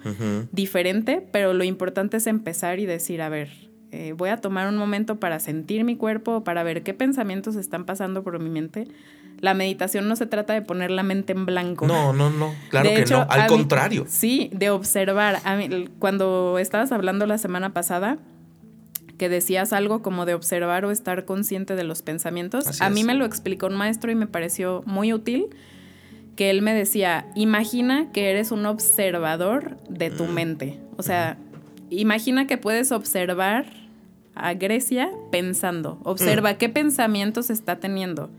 [0.53, 3.51] diferente, pero lo importante es empezar y decir, a ver,
[3.91, 7.85] eh, voy a tomar un momento para sentir mi cuerpo, para ver qué pensamientos están
[7.85, 8.87] pasando por mi mente
[9.41, 11.87] la meditación no se trata de poner la mente en blanco.
[11.87, 12.55] No, no, no.
[12.71, 13.27] Claro que no.
[13.29, 14.07] Al contrario.
[14.09, 15.41] sí, de observar.
[15.45, 18.17] A mí, cuando estabas hablando la semana pasada,
[19.19, 23.15] que decías algo como de observar o estar consciente de los pensamientos, a mí me
[23.15, 25.49] lo explicó un maestro y me pareció muy útil
[26.37, 30.33] que él me decía, imagina que eres un observador de tu mm.
[30.33, 30.81] mente.
[30.99, 31.39] O sea,
[31.89, 33.67] imagina que puedes observar
[34.35, 35.99] a Grecia pensando.
[36.05, 36.57] Observa mm.
[36.57, 38.31] qué pensamientos está teniendo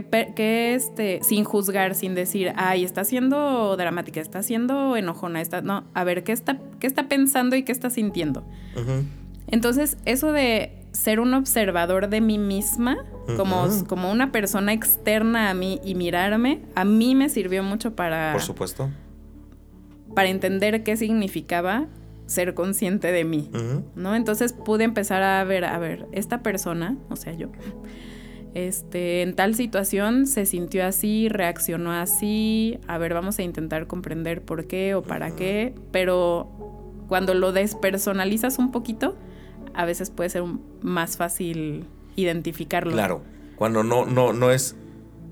[0.00, 5.84] que, este, sin juzgar, sin decir, ay, está siendo dramática, está siendo enojona, está, no,
[5.92, 8.42] a ver, ¿qué está, qué está pensando y qué está sintiendo?
[9.52, 13.04] Entonces, eso de ser un observador de mí misma,
[13.36, 18.32] como, como una persona externa a mí y mirarme, a mí me sirvió mucho para...
[18.32, 18.90] Por supuesto.
[20.14, 21.86] Para entender qué significaba
[22.26, 23.50] ser consciente de mí,
[23.94, 24.14] ¿no?
[24.14, 27.48] Entonces pude empezar a ver, a ver, esta persona, o sea, yo,
[28.54, 34.42] este, en tal situación se sintió así, reaccionó así, a ver, vamos a intentar comprender
[34.42, 36.50] por qué o para qué, pero
[37.08, 39.16] cuando lo despersonalizas un poquito,
[39.74, 40.44] a veces puede ser
[40.80, 42.92] más fácil identificarlo.
[42.92, 43.22] Claro,
[43.56, 44.76] cuando no, no, no es,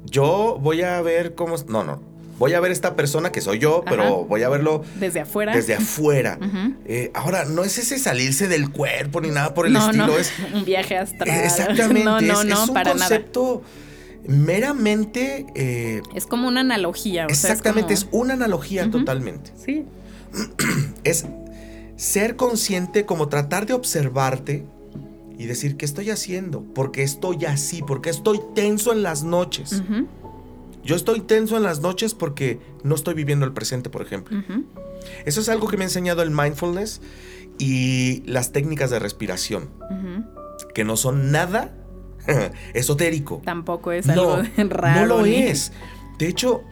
[0.07, 2.01] yo voy a ver cómo, no, no,
[2.41, 5.55] voy a ver esta persona que soy yo, pero voy a verlo desde afuera.
[5.55, 6.39] Desde afuera.
[6.93, 10.09] Eh, ahora, no es ese salirse del cuerpo ni nada por el estilo.
[10.09, 10.17] No.
[10.17, 11.29] Es un viaje astral.
[11.45, 12.03] Exactamente.
[12.03, 13.63] No, no, no, es un para concepto
[14.27, 15.47] meramente.
[15.55, 17.27] Eh, es como una analogía.
[17.27, 19.53] exactamente, es, una analogía totalmente.
[19.57, 19.85] Sí.
[21.05, 21.27] es
[22.01, 24.65] ser consciente, como tratar de observarte
[25.37, 26.63] y decir, ¿qué estoy haciendo?
[26.63, 27.83] ¿Por qué estoy así?
[27.83, 29.83] ¿Por qué estoy tenso en las noches?
[30.83, 34.43] Yo estoy tenso en las noches porque no estoy viviendo el presente, por ejemplo.
[35.27, 37.03] Eso es algo que me ha enseñado el mindfulness
[37.59, 39.69] y las técnicas de respiración,
[40.75, 41.75] que no son nada
[42.73, 43.43] esotérico.
[43.45, 45.01] Tampoco es algo raro.
[45.01, 45.73] No lo es.
[46.19, 46.63] De hecho,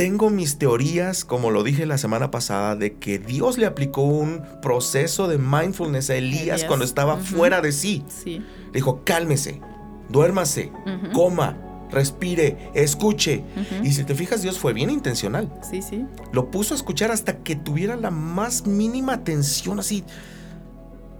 [0.00, 4.40] tengo mis teorías, como lo dije la semana pasada, de que Dios le aplicó un
[4.62, 8.02] proceso de mindfulness a Elías, cuando estaba fuera de sí.
[8.08, 8.38] sí.
[8.38, 9.60] Le dijo, cálmese,
[10.08, 10.72] duérmase,
[11.12, 11.58] coma,
[11.90, 13.44] respire, escuche.
[13.82, 15.52] Y si te fijas, Dios fue bien intencional.
[15.70, 16.06] Sí, sí.
[16.32, 20.02] Lo puso a escuchar hasta que tuviera la más mínima atención, así,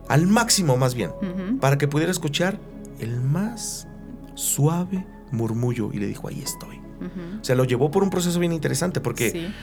[0.09, 1.11] al máximo más bien,
[1.61, 2.59] para que pudiera escuchar
[2.99, 3.87] el más
[4.37, 5.91] suave murmullo.
[5.93, 6.80] Y le dijo, ahí estoy.
[7.41, 9.31] O sea, lo llevó por un proceso bien interesante porque...
[9.31, 9.55] Sí.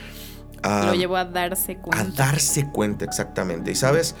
[0.64, 2.00] Ah, lo llevó a darse cuenta.
[2.00, 3.70] A darse cuenta, exactamente.
[3.70, 4.16] Y sabes,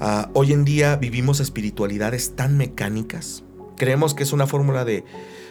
[0.00, 3.44] ah, hoy en día vivimos espiritualidades tan mecánicas.
[3.76, 5.04] Creemos que es una fórmula de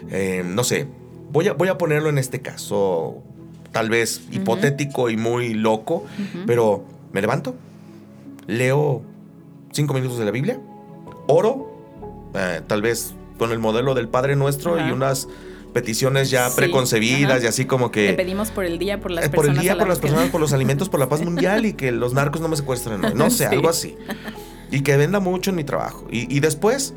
[0.10, 0.88] eh, no sé,
[1.32, 3.24] voy a, voy a ponerlo en este caso,
[3.72, 6.06] tal vez hipotético y muy loco,
[6.46, 7.56] pero me levanto,
[8.48, 9.02] leo
[9.72, 10.60] cinco minutos de la Biblia,
[11.28, 15.28] oro, eh, tal vez con el modelo del Padre Nuestro y unas
[15.76, 18.08] peticiones ya preconcebidas y así como que...
[18.08, 19.36] Le pedimos por el día, por las personas.
[19.36, 21.92] Por el día, por las personas, por los alimentos, por la paz mundial y que
[21.92, 23.02] los narcos no me secuestren.
[23.14, 23.96] No, sé, algo así.
[24.72, 26.08] Y que venda mucho en mi trabajo.
[26.10, 26.96] y después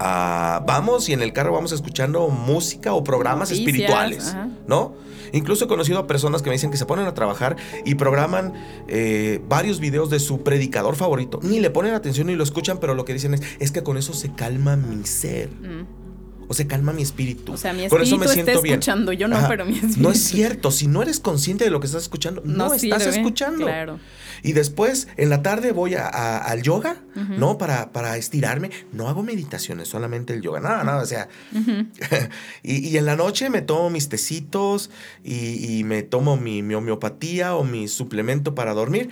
[0.00, 4.94] Ah, vamos y en el carro vamos escuchando música o programas espirituales, ¿no?
[5.32, 8.54] Incluso he conocido a personas que me dicen que se ponen a trabajar y programan
[8.86, 11.40] eh, varios videos de su predicador favorito.
[11.42, 13.98] Ni le ponen atención ni lo escuchan, pero lo que dicen es, es que con
[13.98, 15.50] eso se calma mi ser.
[15.50, 16.07] Mm.
[16.48, 17.52] O se calma mi espíritu.
[17.52, 20.00] O sea, mi espíritu Con eso me siento está escuchando, yo no, pero mi espíritu.
[20.00, 20.70] No es cierto.
[20.70, 23.66] Si no eres consciente de lo que estás escuchando, no, estás escuchando.
[23.66, 23.98] Claro.
[24.42, 27.58] Y después, en la tarde, voy a, al yoga, ¿no?
[27.58, 28.70] Para, para estirarme.
[28.92, 30.60] No hago meditaciones, solamente el yoga.
[30.60, 31.28] Nada, nada, o sea.
[32.62, 34.90] y, en la noche me tomo mis tecitos
[35.24, 39.10] y, me tomo mi, homeopatía o mi suplemento para dormir.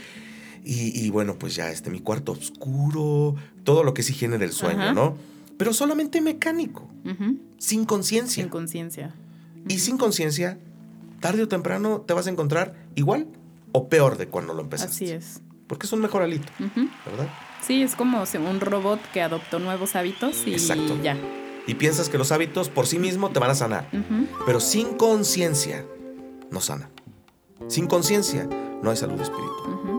[0.64, 4.94] Y, bueno, pues ya este, mi cuarto oscuro, todo lo que es higiene del sueño,
[4.94, 5.16] ¿no?
[5.58, 6.88] Pero solamente mecánico,
[7.58, 8.42] sin conciencia.
[8.44, 9.14] Sin conciencia.
[9.68, 10.58] Y sin conciencia,
[11.20, 13.26] tarde o temprano te vas a encontrar igual
[13.72, 15.04] o peor de cuando lo empezaste.
[15.04, 15.40] Así es.
[15.66, 16.52] Porque es un mejor alito,
[17.04, 17.28] ¿verdad?
[17.60, 20.96] Sí, es como un robot que adoptó nuevos hábitos y Exacto.
[21.02, 21.16] ya.
[21.66, 23.88] Y piensas que los hábitos por sí mismos te van a sanar.
[24.44, 25.84] Pero sin conciencia
[26.50, 26.90] no sana.
[27.66, 28.48] Sin conciencia
[28.82, 29.95] no hay salud espiritual.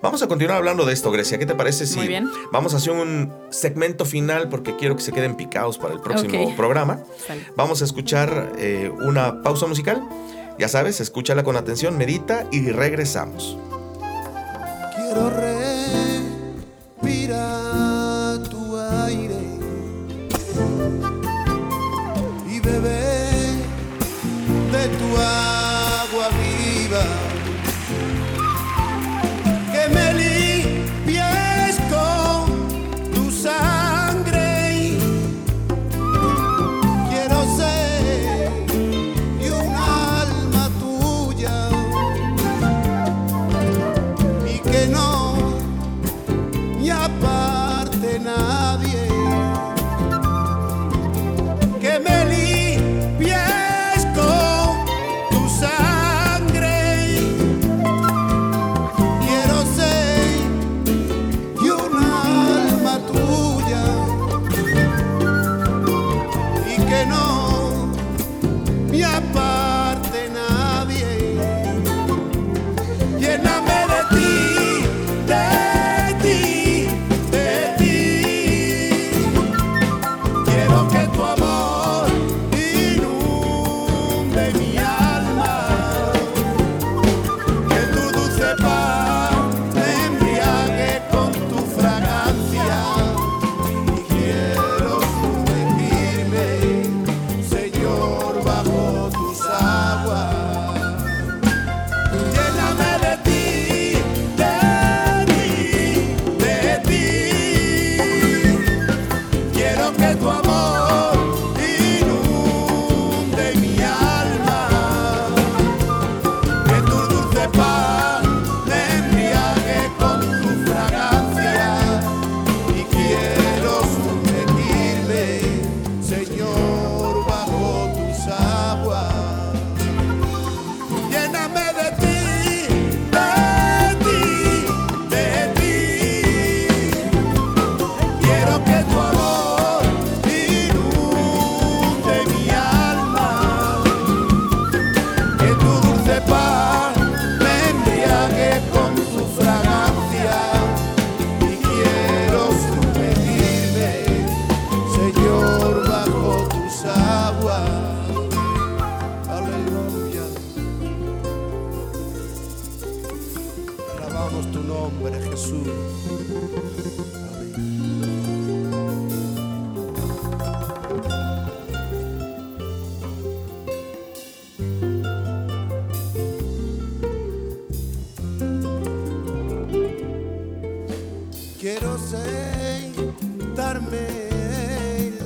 [0.00, 1.38] Vamos a continuar hablando de esto, Grecia.
[1.38, 2.30] ¿Qué te parece si Muy bien.
[2.52, 6.54] vamos a hacer un segmento final porque quiero que se queden picados para el próximo
[6.56, 7.00] programa?
[7.56, 10.02] Vamos a escuchar eh, una pausa musical
[10.58, 13.56] ya sabes, escúchala con atención, medita y regresamos.
[14.96, 16.07] Quiero respirar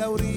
[0.02, 0.31] en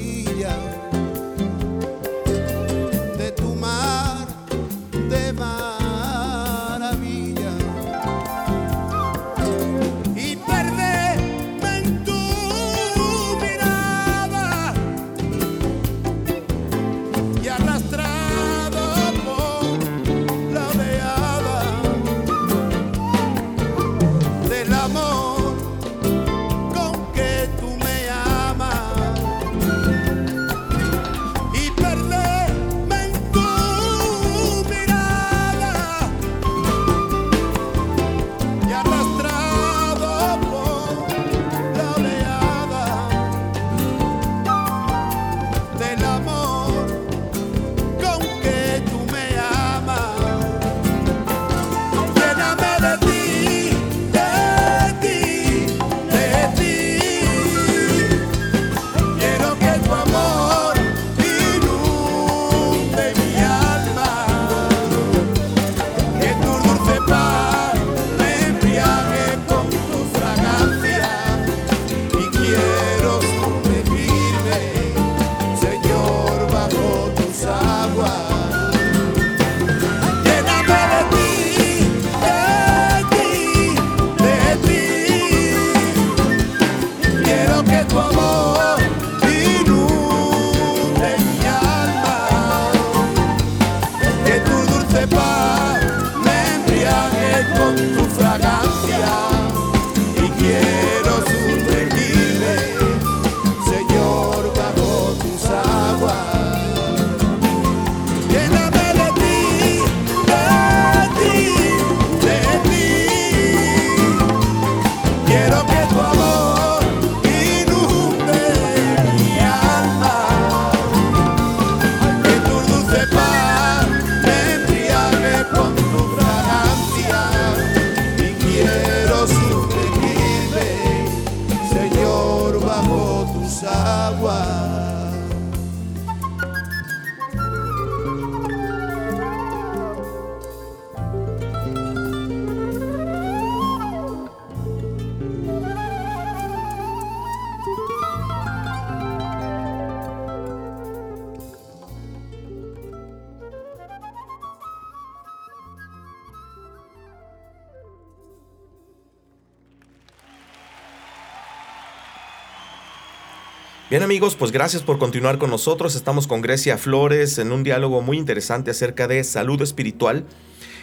[163.96, 165.96] Bien amigos, pues gracias por continuar con nosotros.
[165.96, 170.26] Estamos con Grecia Flores en un diálogo muy interesante acerca de salud espiritual.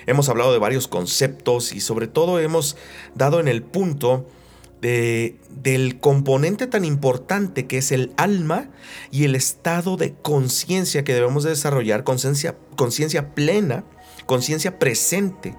[0.07, 2.79] Hemos hablado de varios conceptos y sobre todo hemos
[3.15, 4.27] dado en el punto
[4.81, 8.71] de, del componente tan importante que es el alma
[9.11, 13.85] y el estado de conciencia que debemos de desarrollar, conciencia conciencia plena,
[14.25, 15.55] conciencia presente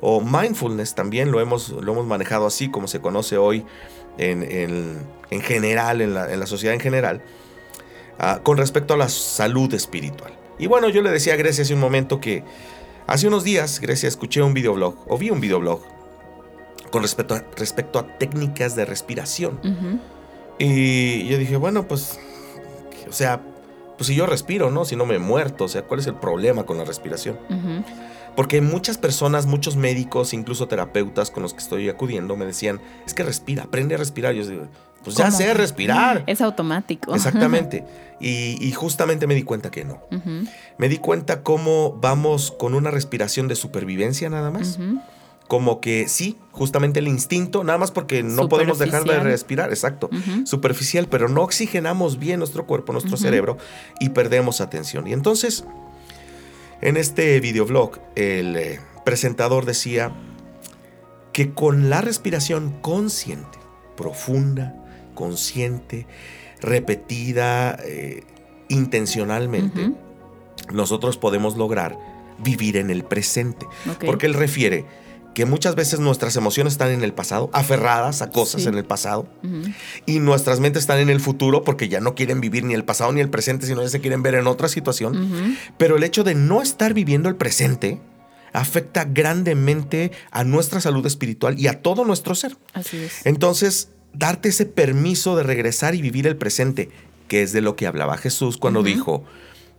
[0.00, 3.66] o mindfulness también lo hemos, lo hemos manejado así como se conoce hoy
[4.18, 4.98] en, en,
[5.30, 7.22] en general, en la, en la, sociedad en general,
[8.20, 10.32] uh, con respecto a la salud espiritual.
[10.58, 12.42] Y bueno, yo le decía a Grecia hace un momento que
[13.06, 15.82] hace unos días, Grecia, escuché un videoblog, o vi un videoblog,
[16.90, 19.60] con respecto a, respecto a técnicas de respiración.
[19.62, 20.00] Uh -huh.
[20.58, 22.18] Y yo dije, bueno, pues,
[23.08, 23.42] o sea,
[23.98, 24.84] pues si yo respiro, ¿no?
[24.84, 27.38] Si no me he muerto, o sea, ¿cuál es el problema con la respiración?
[27.50, 27.84] Uh -huh.
[28.36, 33.14] Porque muchas personas, muchos médicos, incluso terapeutas con los que estoy acudiendo, me decían, es
[33.14, 34.34] que respira, aprende a respirar.
[34.34, 34.68] Yo digo,
[35.02, 36.24] pues ya sé respirar.
[36.26, 37.14] Es automático.
[37.14, 37.84] Exactamente.
[38.18, 40.00] Y, y, justamente me di cuenta que no.
[40.10, 40.48] Uh -huh.
[40.78, 44.78] Me di cuenta cómo vamos con una respiración de supervivencia nada más.
[44.78, 45.02] Uh -huh.
[45.48, 50.08] Como que sí, justamente el instinto, nada más porque no podemos dejar de respirar, exacto.
[50.10, 50.46] Uh -huh.
[50.46, 53.58] Superficial, pero no oxigenamos bien nuestro cuerpo, nuestro cerebro
[54.00, 55.06] y perdemos atención.
[55.06, 55.66] Y entonces
[56.80, 60.12] en este videoblog, el eh, presentador decía
[61.32, 63.58] que con la respiración consciente,
[63.96, 64.74] profunda,
[65.14, 66.06] consciente,
[66.60, 68.24] repetida eh,
[68.68, 69.96] intencionalmente, uh -huh.
[70.72, 71.98] nosotros podemos lograr
[72.38, 73.66] vivir en el presente.
[73.90, 74.06] Okay.
[74.06, 74.84] Porque él refiere
[75.36, 78.68] que muchas veces nuestras emociones están en el pasado, aferradas a cosas sí.
[78.68, 79.74] en el pasado, uh -huh.
[80.06, 83.12] y nuestras mentes están en el futuro porque ya no quieren vivir ni el pasado
[83.12, 85.14] ni el presente, sino ya se quieren ver en otra situación.
[85.14, 85.56] Uh -huh.
[85.76, 88.00] Pero el hecho de no estar viviendo el presente
[88.54, 92.56] afecta grandemente a nuestra salud espiritual y a todo nuestro ser.
[92.72, 93.26] Así es.
[93.26, 96.88] Entonces, darte ese permiso de regresar y vivir el presente,
[97.28, 99.22] que es de lo que hablaba Jesús cuando dijo,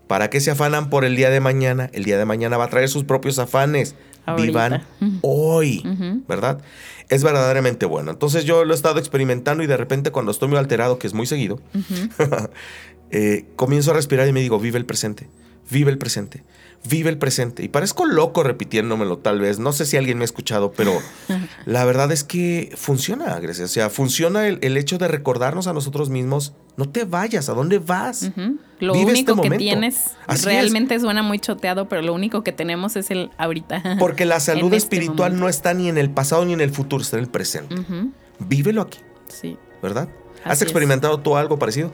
[0.07, 1.89] ¿para qué se afanan por el día de mañana?
[1.93, 3.95] El día de mañana va a traer sus propios afanes.
[4.25, 4.45] Ahorita.
[4.45, 4.83] Vivan
[5.21, 5.83] hoy.
[6.27, 6.61] ¿verdad?
[7.09, 8.11] Es verdaderamente bueno.
[8.11, 11.13] Entonces yo lo he estado experimentando y de repente cuando estoy muy alterado, que es
[11.13, 11.61] muy seguido,
[13.11, 15.29] eh, comienzo a respirar y me digo, vive el presente,
[15.71, 16.43] vive el presente,
[16.83, 17.63] vive el presente.
[17.63, 20.93] Y parezco loco repitiéndomelo tal vez, no sé si alguien me ha escuchado, pero
[21.65, 23.65] la verdad es que funciona, Grecia.
[23.65, 27.53] O sea, funciona el, el hecho de recordarnos a nosotros mismos, no te vayas, ¿a
[27.53, 28.31] dónde vas?
[28.79, 30.45] Lo Vive único este que tienes Así es.
[30.45, 33.81] realmente suena muy choteado, pero lo único que tenemos es el ahorita.
[33.99, 37.01] Porque la salud este espiritual no está ni en el pasado ni en el futuro,
[37.01, 37.73] está en el presente.
[37.79, 38.11] Ujú.
[38.39, 39.57] Vívelo aquí, Sí.
[39.81, 40.07] ¿verdad?
[40.43, 40.61] ¿Has Así es.
[40.63, 41.91] experimentado tú algo parecido?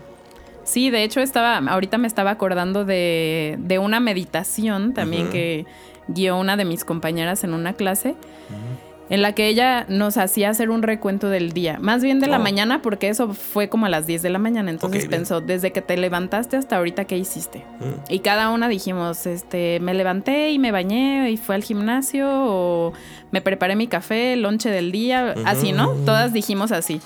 [0.64, 5.66] Sí, de hecho estaba, ahorita me estaba acordando de, de una meditación también que
[6.08, 8.16] guió una de mis compañeras en una clase,
[9.10, 12.38] en la que ella nos hacía hacer un recuento del día, más bien de la
[12.38, 12.42] Oh.
[12.42, 15.12] mañana, porque eso fue como a las 10 de la mañana, entonces bien.
[15.12, 17.60] pensó, desde que te levantaste hasta ahorita, ¿qué hiciste?
[17.80, 18.12] Mm.
[18.14, 22.94] Y cada una dijimos, este, me levanté y me bañé y fui al gimnasio o
[23.32, 25.90] me preparé mi café, el lonche del día, así, ¿no?
[26.06, 27.02] Todas dijimos así.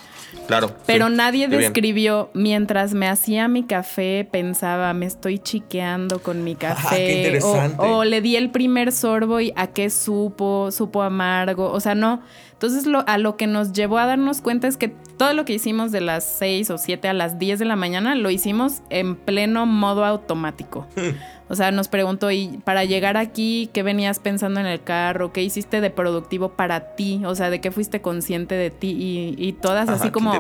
[0.47, 0.71] Claro.
[0.85, 1.13] Pero sí.
[1.15, 1.61] nadie bien.
[1.61, 6.95] describió, mientras me hacía mi café, pensaba, me estoy chiqueando con mi Ah, café.
[7.05, 7.75] qué interesante.
[7.85, 11.71] O, o le di el primer sorbo y a qué supo, supo amargo.
[11.71, 12.21] O sea, no.
[12.57, 15.53] Entonces, lo, a lo que nos llevó a darnos cuenta es que todo lo que
[15.53, 19.15] hicimos de las 6 o 7 a las 10 de la mañana lo hicimos en
[19.15, 20.87] pleno modo automático.
[21.49, 25.31] O sea, nos preguntó, ¿y para llegar aquí, qué venías pensando en el carro?
[25.31, 27.21] ¿Qué hiciste de productivo para ti?
[27.25, 28.89] O sea, ¿de qué fuiste consciente de ti?
[28.89, 30.33] Y, y todas Ajá, así como.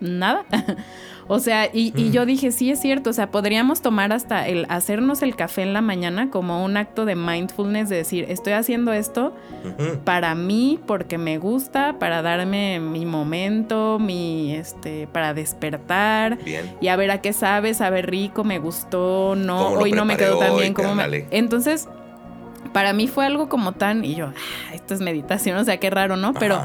[0.00, 0.44] "Mm, nada.
[1.28, 2.12] o sea, y, y Mm.
[2.12, 5.72] yo dije, sí es cierto, o sea, podríamos tomar hasta el hacernos el café en
[5.72, 9.34] la mañana como un acto de mindfulness, de decir, estoy haciendo esto
[10.04, 16.36] para mí, porque me gusta, para darme mi momento, mi, este, para despertar.
[16.44, 16.76] Bien.
[16.80, 20.04] Y a ver a qué sabe, sabe rico, me gustó, no, ¿Cómo lo hoy no
[20.04, 21.02] me quedó tan bien como me...
[21.04, 21.26] Ándale.
[21.30, 21.88] Entonces,
[22.72, 25.88] para mí fue algo como tan, y yo, "Ah, esto es meditación, o sea, qué
[25.90, 26.34] raro, ¿no?
[26.34, 26.60] Pero.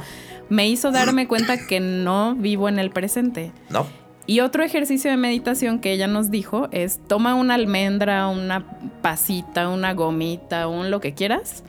[0.49, 3.51] Me hizo darme cuenta que no vivo en el presente.
[3.69, 3.85] ¿No?
[4.25, 8.63] Y otro ejercicio de meditación que ella nos dijo es toma una almendra, una
[9.01, 11.63] pasita, una gomita, un lo que quieras,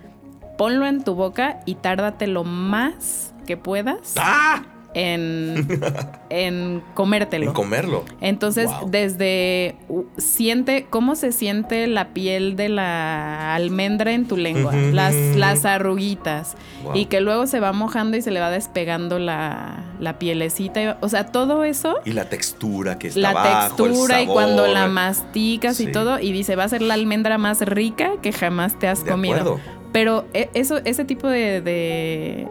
[0.58, 4.62] ponlo en tu boca y tárdate lo más que puedas ¡Ah!
[4.94, 5.68] En,
[6.30, 7.46] en comértelo.
[7.46, 8.04] En comerlo.
[8.20, 8.90] Entonces, Wow.
[8.90, 9.76] desde
[10.18, 16.56] siente cómo se siente la piel de la almendra en tu lengua, las, las arruguitas,
[16.84, 16.96] Wow.
[16.96, 20.82] y que luego se va mojando y se le va despegando la, la pielecita.
[20.82, 24.26] y- O sea, todo eso, Y la textura que está la abajo, el textura y
[24.26, 25.84] cuando la masticas Sí.
[25.88, 29.04] y todo, y dice, va a ser la almendra más rica que jamás te has
[29.04, 29.36] De comido.
[29.36, 29.60] acuerdo.
[29.92, 32.48] Pero e- eso, ese tipo de, de,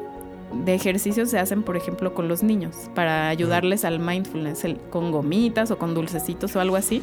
[0.54, 5.12] de ejercicios se hacen, por ejemplo, con los niños, para ayudarles al mindfulness, el- con
[5.12, 7.02] gomitas o con dulcecitos o algo así.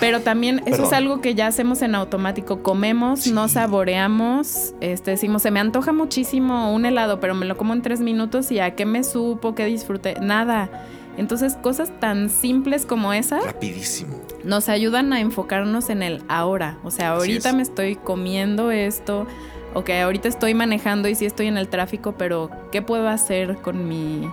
[0.00, 0.86] Pero también eso Perdón.
[0.86, 2.62] es algo que ya hacemos en automático.
[2.62, 3.32] Comemos, Sí.
[3.32, 7.82] no saboreamos, este, decimos, se me antoja muchísimo un helado, pero me lo como en
[7.82, 10.68] tres minutos y a qué me supo, qué disfruté, nada.
[11.16, 14.20] Entonces, cosas tan simples como esas Rapidísimo.
[14.42, 16.78] nos ayudan a enfocarnos en el ahora.
[16.82, 19.26] O sea, ahorita me estoy comiendo esto,
[19.74, 23.88] ok, ahorita estoy manejando y sí estoy en el tráfico, pero ¿qué puedo hacer con
[23.88, 24.28] mi...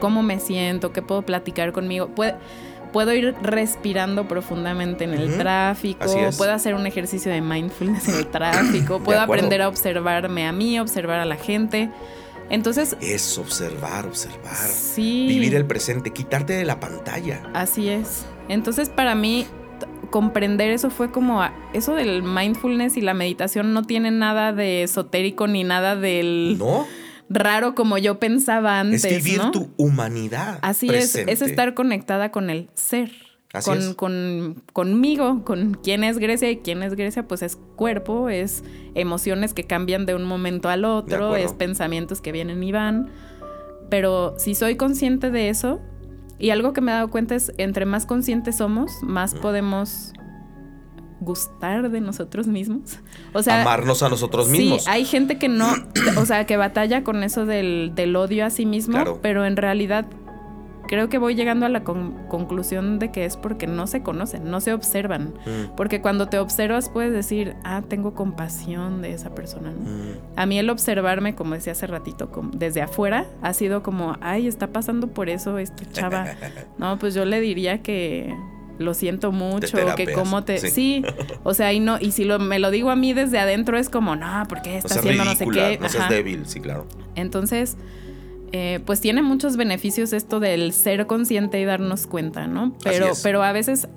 [0.00, 0.92] cómo me siento?
[0.92, 2.08] ¿Qué puedo platicar conmigo?
[2.08, 2.34] Puede-
[2.92, 6.06] Puedo ir respirando profundamente en el tráfico,
[6.38, 10.78] puedo hacer un ejercicio de mindfulness en el tráfico, puedo aprender a observarme a mí,
[10.78, 11.90] observar a la gente.
[12.50, 14.54] Entonces, Es observar, observar.
[14.68, 15.26] sí.
[15.28, 17.42] Vivir el presente, quitarte de la pantalla.
[17.52, 18.26] Así es.
[18.48, 19.44] Entonces, para mí,
[20.10, 21.42] comprender eso fue como
[21.72, 26.86] eso del mindfulness y la meditación no tiene nada de esotérico ni nada del ¿No?
[27.28, 29.04] raro como yo pensaba antes.
[29.04, 29.50] es vivir ¿no?
[29.50, 30.58] tu humanidad.
[30.62, 31.32] Así presente.
[31.32, 33.10] es, es estar conectada con el ser.
[33.52, 33.94] Así con, es.
[33.94, 38.64] con- conmigo, con quién es Grecia y quién es Grecia, pues es cuerpo, es
[38.96, 43.10] emociones que cambian de un momento al otro, es pensamientos que vienen y van.
[43.90, 45.80] Pero si soy consciente de eso,
[46.38, 50.12] y algo que me he dado cuenta es, entre más conscientes somos, más podemos
[51.20, 52.98] gustar de nosotros mismos.
[53.32, 54.84] O sea, Amarnos a nosotros mismos.
[54.84, 55.72] Sí, hay gente que no,
[56.18, 59.20] o sea, que batalla con eso del, del odio a sí mismo, Claro.
[59.22, 60.06] pero en realidad
[60.88, 64.50] creo que voy llegando a la con- conclusión de que es porque no se conocen,
[64.50, 65.34] no se observan.
[65.46, 69.70] Mm, Porque cuando te observas puedes decir, ah, tengo compasión de esa persona.
[69.72, 69.78] ¿no?
[69.80, 70.12] mm.
[70.36, 74.68] A mí el observarme, como decía hace ratito, desde afuera, ha sido como, ay, está
[74.68, 76.26] pasando por eso esta chava.
[76.78, 78.34] No, pues yo le diría que
[78.78, 80.58] lo siento mucho, que cómo te...
[80.58, 80.68] sí.
[80.70, 81.04] Sí.
[81.44, 83.88] o sea, y no, y si lo, me lo digo a mí desde adentro es
[83.88, 85.78] como, no, porque está haciendo no sé qué.
[85.80, 86.86] no seas débil, sí, claro.
[87.14, 87.76] Entonces,
[88.56, 92.72] eh, pues tiene muchos beneficios esto del ser consciente y darnos cuenta, ¿no?
[92.84, 93.88] Pero, pero a veces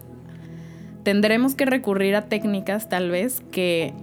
[1.04, 3.94] tendremos que recurrir a técnicas tal vez que,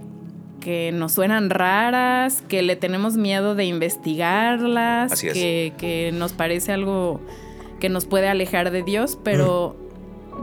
[0.61, 5.33] que nos suenan raras, que le tenemos miedo de investigarlas, Así es.
[5.33, 7.19] que, que nos parece algo
[7.81, 9.75] que nos puede alejar de Dios, pero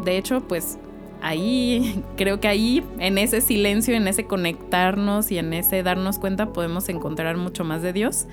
[0.04, 0.76] de hecho, pues
[1.22, 6.52] ahí, creo que ahí, en ese silencio, en ese conectarnos y en ese darnos cuenta,
[6.52, 8.26] podemos encontrar mucho más de Dios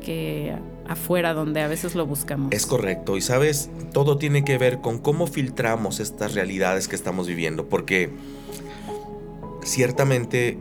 [0.00, 0.54] que
[0.90, 2.52] afuera donde a veces lo buscamos.
[2.52, 3.16] Es correcto.
[3.16, 7.68] Y sabes, todo tiene que ver con cómo filtramos estas realidades que estamos viviendo.
[7.68, 8.10] Porque
[9.62, 10.58] ciertamente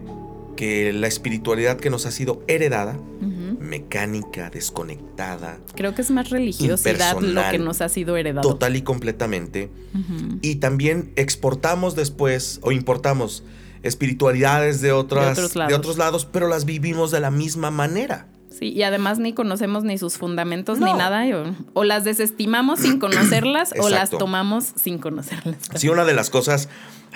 [0.55, 2.99] que la espiritualidad que nos ha sido heredada,
[3.59, 8.47] mecánica, desconectada, Creo que es más religiosidad lo que nos ha sido heredado.
[8.47, 9.69] total y completamente,
[10.41, 13.43] y también exportamos después o importamos
[13.83, 15.69] espiritualidades de, otras, otros lados.
[15.69, 18.27] de otros lados, pero las vivimos de la misma manera.
[18.59, 20.87] Sí, y además ni conocemos ni sus fundamentos No.
[20.87, 21.23] ni nada.
[21.37, 25.55] O, o las desestimamos sin conocerlas o las tomamos sin conocerlas.
[25.75, 26.67] Sí, una de las cosas,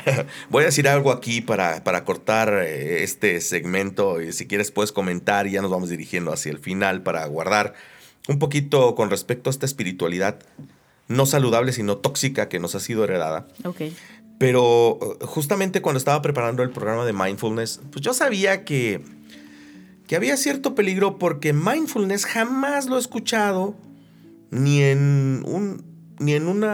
[0.49, 5.45] voy a decir algo aquí para, para cortar eh, este segmento si quieres puedes comentar
[5.47, 7.73] y ya nos vamos dirigiendo hacia el final para guardar
[8.29, 10.39] un poquito con respecto a esta espiritualidad
[11.09, 13.47] no saludable sino tóxica que nos ha sido heredada.
[13.65, 13.81] Ok.
[14.37, 19.01] Pero eh, justamente cuando estaba preparando el programa de mindfulness, pues yo sabía que,
[20.07, 23.75] que había cierto peligro porque mindfulness jamás lo he escuchado
[24.51, 26.65] ni en un ni en un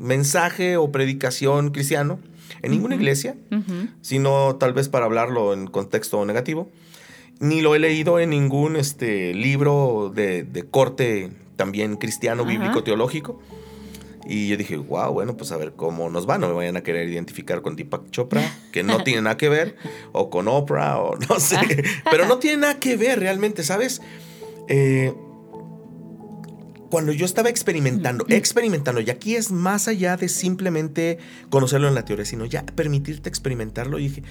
[0.00, 2.18] mensaje o predicación cristiano,
[2.62, 3.36] en ninguna iglesia,
[4.00, 6.70] sino tal vez para hablarlo en contexto negativo.
[7.38, 13.40] Ni lo he leído en ningún este, libro de, de corte también cristiano, bíblico, teológico.
[14.28, 16.36] Y yo dije, wow, bueno, pues a ver cómo nos va.
[16.36, 19.76] No me vayan a querer identificar con Deepak Chopra, que no tiene nada que ver,
[20.12, 21.56] o con Oprah, o no sé.
[22.10, 24.02] Pero no tiene nada que ver realmente, ¿sabes?
[24.68, 25.14] Eh,
[26.90, 31.18] cuando yo estaba experimentando, experimentando, y aquí es más allá de simplemente
[31.48, 34.22] conocerlo en la teoría, sino ya permitirte experimentarlo, y dije,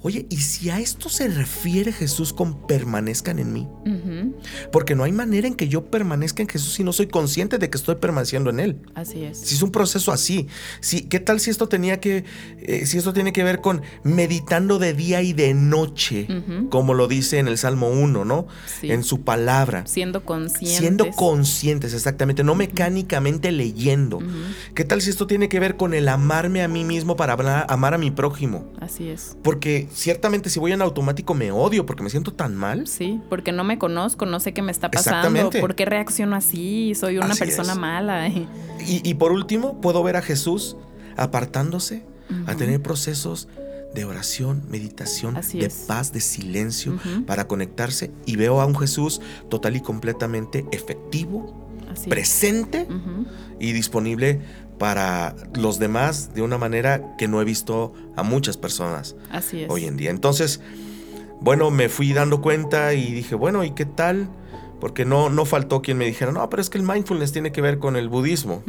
[0.00, 3.68] oye, ¿y si a esto se refiere Jesús con permanezcan en mí?
[4.70, 7.68] Porque no hay manera en que yo permanezca en Jesús si no soy consciente de
[7.68, 8.76] que estoy permaneciendo en Él.
[8.94, 9.38] Así es.
[9.38, 10.46] Si es un proceso así,
[10.80, 12.24] si, ¿qué tal si esto tenía que,
[12.60, 16.28] eh, si esto tiene que ver con meditando de día y de noche,
[16.70, 18.46] como lo dice en el Salmo 1, ¿no?
[18.80, 18.90] Sí.
[18.92, 19.84] En su palabra.
[19.86, 20.78] Siendo conscientes.
[20.78, 24.20] Siendo conscientes, exactamente, no mecánicamente leyendo.
[24.74, 27.94] ¿Qué tal si esto tiene que ver con el amarme a mí mismo para amar
[27.94, 28.72] a mi prójimo?
[28.80, 29.36] Así es.
[29.42, 32.86] Porque ciertamente si voy en automático me odio porque me siento tan mal.
[32.86, 36.94] Sí, porque no me conozco, no sé qué me está pasando, por qué reacciono así,
[36.94, 37.78] soy una Así persona es.
[37.78, 38.28] mala.
[38.28, 38.46] Y,
[39.02, 40.76] y por último, puedo ver a Jesús
[41.16, 42.04] apartándose
[42.46, 42.58] a Ujú.
[42.58, 43.48] tener procesos
[43.94, 45.84] de oración, meditación, Así de es.
[45.88, 48.10] paz, de silencio para conectarse.
[48.26, 52.86] Y veo a un Jesús total y completamente efectivo, Así presente
[53.58, 54.40] y disponible
[54.78, 59.70] para los demás de una manera que no he visto a muchas personas Así es.
[59.70, 60.10] hoy en día.
[60.10, 60.60] Entonces,
[61.40, 64.28] bueno, me fui dando cuenta y dije, bueno, ¿y qué tal?
[64.80, 67.60] Porque no, no faltó quien me dijera, no, pero es que el mindfulness tiene que
[67.60, 68.62] ver con el budismo.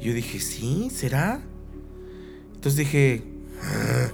[0.00, 0.90] Y yo dije, ¿sí?
[0.92, 1.40] ¿Será?
[2.54, 3.24] Entonces dije,
[3.62, 4.08] "Ah,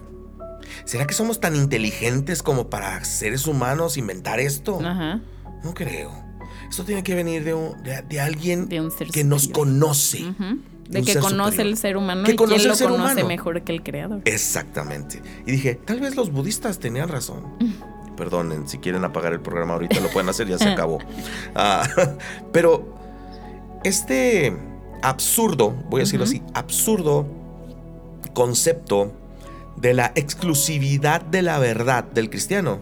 [0.85, 4.81] ¿será que somos tan inteligentes como para seres humanos inventar esto?
[4.81, 6.13] No creo.
[6.71, 10.19] Esto tiene que venir de, un- de- de alguien De un ser que nos conoce.
[10.19, 11.67] De De que conoce superior.
[11.67, 13.29] el ser humano Que y conoce quién el lo ser conoce humano.
[13.29, 14.23] mejor que el creador.
[14.25, 15.21] Exactamente.
[15.47, 17.45] Y dije, tal vez los budistas tenían razón.
[18.17, 20.99] Perdonen, si quieren apagar el programa ahorita lo pueden hacer, ya se acabó.
[21.55, 21.87] Ah,
[22.53, 22.95] pero
[23.85, 24.57] este
[25.03, 27.27] absurdo, voy a decirlo así, absurdo
[28.35, 29.13] concepto
[29.77, 32.81] de la exclusividad de la verdad del cristiano,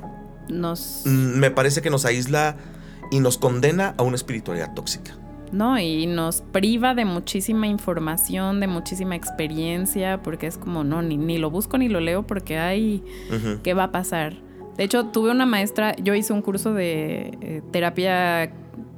[0.49, 2.57] Nos mm, me parece que nos aísla
[3.11, 5.17] y nos condena a una espiritualidad tóxica.
[5.53, 11.17] No, y nos priva de muchísima información, de muchísima experiencia, porque es como, no, ni,
[11.17, 13.61] ni lo busco ni lo leo porque hay, Ujú.
[13.63, 14.35] ¿qué va a pasar?
[14.77, 18.53] De hecho, tuve una maestra, yo hice un curso de eh, terapia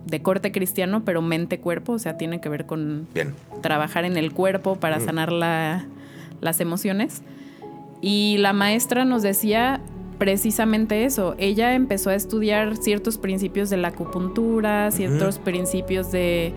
[0.06, 3.34] de corte cristiano, pero mente-cuerpo, o sea, tiene que ver con Bien.
[3.60, 5.04] trabajar en el cuerpo para Mm.
[5.04, 5.86] sanar la-
[6.40, 7.22] las emociones.
[8.00, 9.80] Y la maestra nos decía
[10.18, 11.34] precisamente eso.
[11.38, 16.52] Ella empezó a estudiar ciertos principios de la acupuntura, ciertos principios de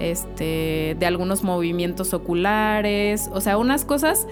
[0.00, 4.26] este de algunos movimientos oculares, o sea, unas cosas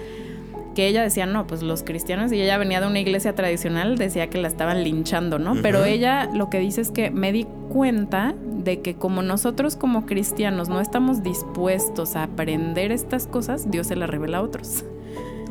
[0.75, 4.29] que ella decía, no, pues los cristianos, y ella venía de una iglesia tradicional, decía
[4.29, 5.55] que la estaban linchando, ¿no?
[5.61, 10.05] Pero ella lo que dice es que me di cuenta de que como nosotros como
[10.05, 14.83] cristianos no estamos dispuestos a aprender estas cosas, Dios se las revela a otros.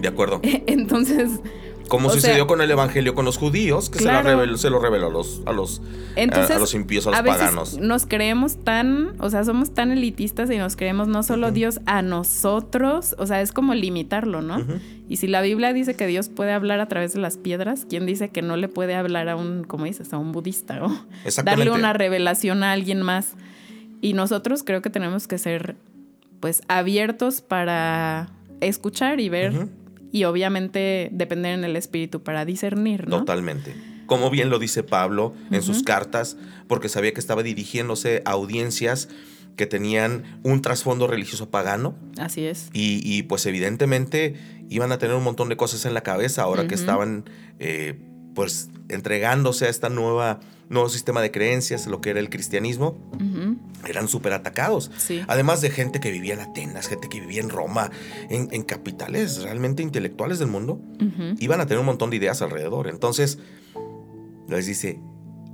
[0.00, 0.40] De acuerdo.
[0.66, 1.30] Entonces,
[1.92, 4.70] Como O sucedió sea- con el evangelio con los judíos, que se, la reveló- se
[4.70, 5.82] lo reveló a los, a los,
[6.16, 7.76] Entonces, a, a los impíos, a los a veces paganos.
[7.78, 12.00] nos creemos tan, o sea, somos tan elitistas y nos creemos no solo Dios a
[12.00, 14.64] nosotros, o sea, es como limitarlo, ¿no?
[15.06, 18.06] Y si la Biblia dice que Dios puede hablar a través de las piedras, ¿quién
[18.06, 20.90] dice que no le puede hablar a un, como dices, a un budista o
[21.44, 23.34] darle una revelación a alguien más?
[24.00, 25.76] Y nosotros creo que tenemos que ser,
[26.40, 28.30] pues, abiertos para
[28.62, 29.68] escuchar y ver.
[30.12, 33.20] Y obviamente depender en el espíritu para discernir, ¿no?
[33.20, 33.74] Totalmente.
[34.06, 36.36] Como bien lo dice Pablo en sus cartas,
[36.68, 39.08] porque sabía que estaba dirigiéndose a audiencias
[39.56, 42.68] que tenían un trasfondo religioso pagano Así es.
[42.72, 44.34] y, y, pues evidentemente
[44.68, 47.24] iban a tener un montón de cosas en la cabeza ahora que estaban
[47.58, 47.98] eh,
[48.34, 52.96] pues entregándose a esta nueva nuevo sistema de creencias, lo que era el cristianismo,
[53.86, 54.90] eran súper atacados.
[54.96, 55.20] Sí.
[55.28, 57.90] Además de gente que vivía en Atenas, gente que vivía en Roma,
[58.30, 60.80] en, en capitales realmente intelectuales del mundo,
[61.38, 62.88] iban a tener un montón de ideas alrededor.
[62.88, 63.38] Entonces,
[64.48, 64.98] les dice,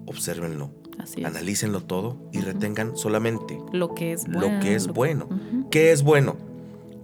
[0.06, 4.40] obsérvenlo, Así analícenlo todo y retengan solamente Lo que es bueno.
[4.40, 5.28] lo que es bueno.
[5.70, 6.36] ¿Qué es bueno?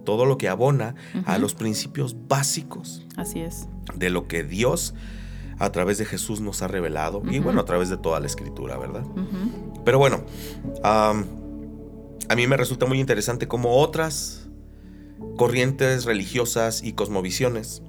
[0.03, 0.95] Todo lo que abona
[1.25, 3.67] a los principios básicos Así es.
[3.95, 4.93] de lo que Dios
[5.59, 8.77] a través de Jesús nos ha revelado y bueno, a través de toda la escritura,
[8.77, 9.03] ¿verdad?
[9.83, 10.23] Pero bueno,
[10.83, 11.13] a
[12.35, 14.47] mí me resulta muy interesante cómo otras
[15.37, 17.81] corrientes religiosas y cosmovisiones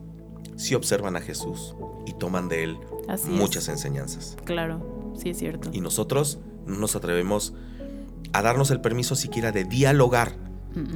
[0.56, 1.74] sí observan a Jesús
[2.06, 3.68] y toman de él Así muchas es.
[3.70, 4.36] enseñanzas.
[4.44, 5.70] Claro, sí es cierto.
[5.72, 7.54] Y nosotros no nos atrevemos
[8.32, 10.36] a darnos el permiso siquiera de dialogar.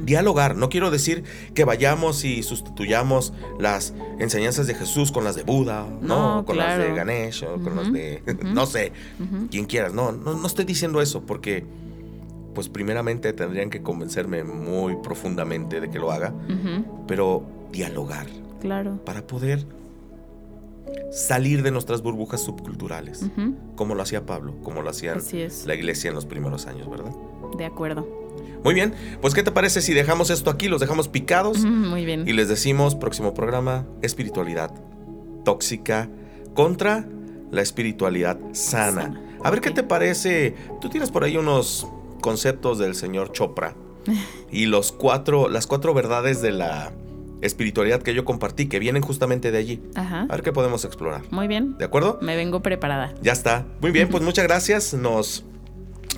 [0.05, 1.23] Dialogar, no quiero decir
[1.55, 6.57] que vayamos y sustituyamos las enseñanzas de Jesús con las de Buda, no, No, con
[6.57, 6.93] las de.
[6.93, 9.47] Ganesh o con las de, no sé, Ujú.
[9.49, 9.93] quien quieras.
[9.93, 11.65] No, no, no estoy diciendo eso porque,
[12.53, 16.33] pues primeramente tendrían que convencerme muy profundamente de que lo haga,
[17.07, 18.27] pero dialogar
[18.61, 18.99] Claro.
[19.03, 19.65] para poder
[21.11, 23.25] salir de nuestras burbujas subculturales,
[23.75, 25.15] como lo hacía Pablo, como lo hacía
[25.65, 27.11] la iglesia en los primeros años, ¿verdad?
[27.57, 28.20] De acuerdo.
[28.63, 32.27] Muy bien, pues ¿qué te parece si dejamos esto aquí, los dejamos picados Muy bien.
[32.27, 34.71] y les decimos, próximo programa, espiritualidad
[35.43, 36.09] tóxica
[36.53, 37.07] contra
[37.49, 39.01] la espiritualidad sana.
[39.03, 41.87] Sana, A ver qué te parece, tú tienes por ahí unos
[42.21, 43.73] conceptos del señor Chopra
[44.51, 46.91] y los cuatro, las cuatro verdades de la
[47.41, 49.81] espiritualidad que yo compartí, que vienen justamente de allí.
[49.95, 50.21] Ajá.
[50.23, 51.23] A ver qué podemos explorar.
[51.31, 51.75] Muy bien.
[51.79, 52.19] ¿De acuerdo?
[52.21, 53.15] Me vengo preparada.
[53.23, 53.65] Ya está.
[53.81, 54.93] Muy bien, pues muchas gracias.
[54.93, 55.43] Nos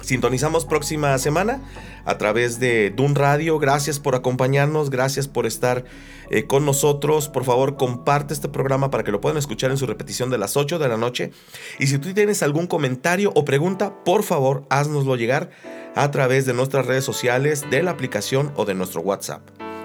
[0.04, 1.62] sintonizamos próxima semana
[2.06, 3.58] a través de Dun Radio.
[3.60, 5.86] Gracias por acompañarnos, gracias por estar
[6.30, 7.30] eh, con nosotros.
[7.30, 10.58] Por favor, comparte este programa para que lo puedan escuchar en su repetición de las
[10.58, 11.32] 8 de la noche.
[11.80, 15.50] Y si tú tienes algún comentario o pregunta, por favor, haznoslo llegar
[15.96, 19.42] a través de nuestras redes sociales, de la aplicación o de nuestro WhatsApp.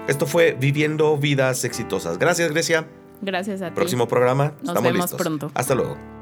[0.07, 2.17] Esto fue Viviendo Vidas Exitosas.
[2.17, 2.87] Gracias, Grecia.
[3.21, 3.75] Gracias a ti.
[3.75, 4.53] Próximo programa.
[4.61, 5.19] Nos Estamos vemos listos.
[5.21, 5.51] pronto.
[5.53, 6.18] Hasta luego.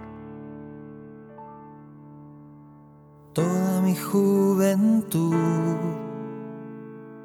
[3.37, 5.35] Toda mi juventud,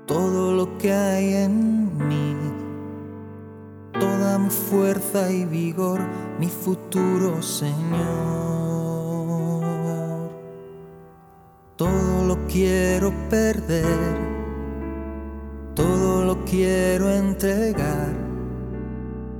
[0.05, 2.37] todo lo que hay en mí,
[3.99, 6.01] toda mi fuerza y vigor,
[6.39, 7.73] mi futuro Señor.
[11.77, 14.19] Todo lo quiero perder,
[15.75, 18.13] todo lo quiero entregar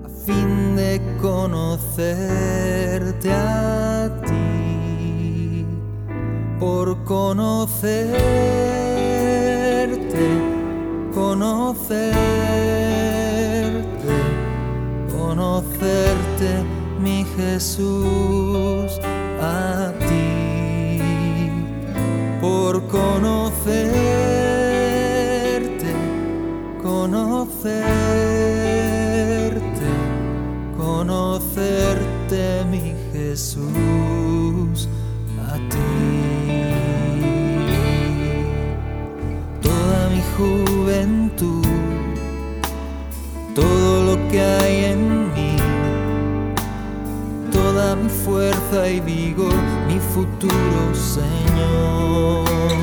[0.07, 4.22] a fin de conocerte a ti
[6.63, 7.83] por conocerte,
[11.13, 12.15] conocerte,
[15.11, 16.63] conocerte,
[17.01, 19.01] mi Jesús,
[19.41, 21.01] a ti,
[22.41, 23.83] por conocerte,
[26.81, 27.83] conocerte,
[30.77, 34.02] conocerte, mi Jesús,
[44.33, 45.57] que hay en mí,
[47.53, 49.55] toda mi fuerza y vigor,
[49.87, 52.82] mi futuro Señor.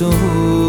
[0.00, 0.59] Jesús,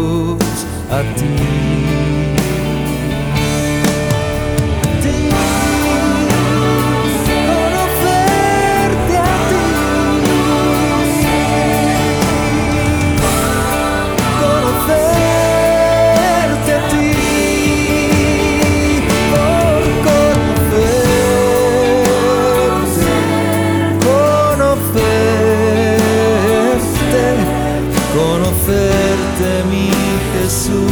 [28.82, 29.90] conocerte mi
[30.34, 30.88] Jesús,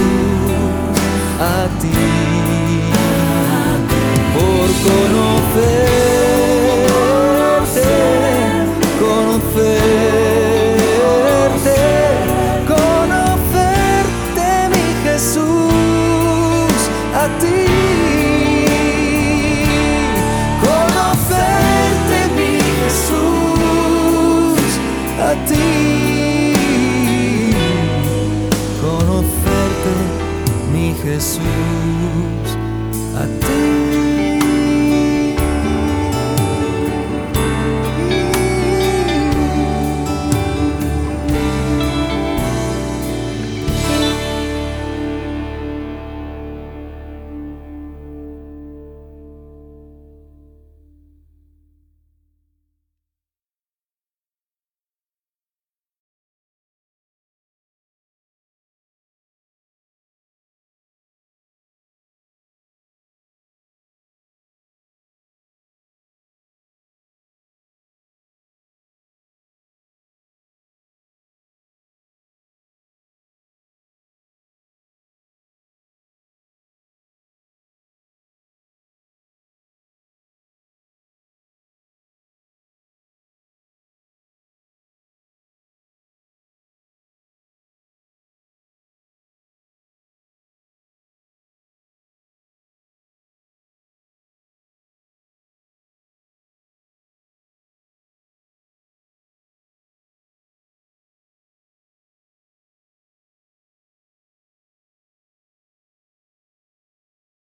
[1.41, 1.93] a ti,
[4.34, 6.09] por conocerte,
[31.21, 31.89] Conocerte mi Jesús.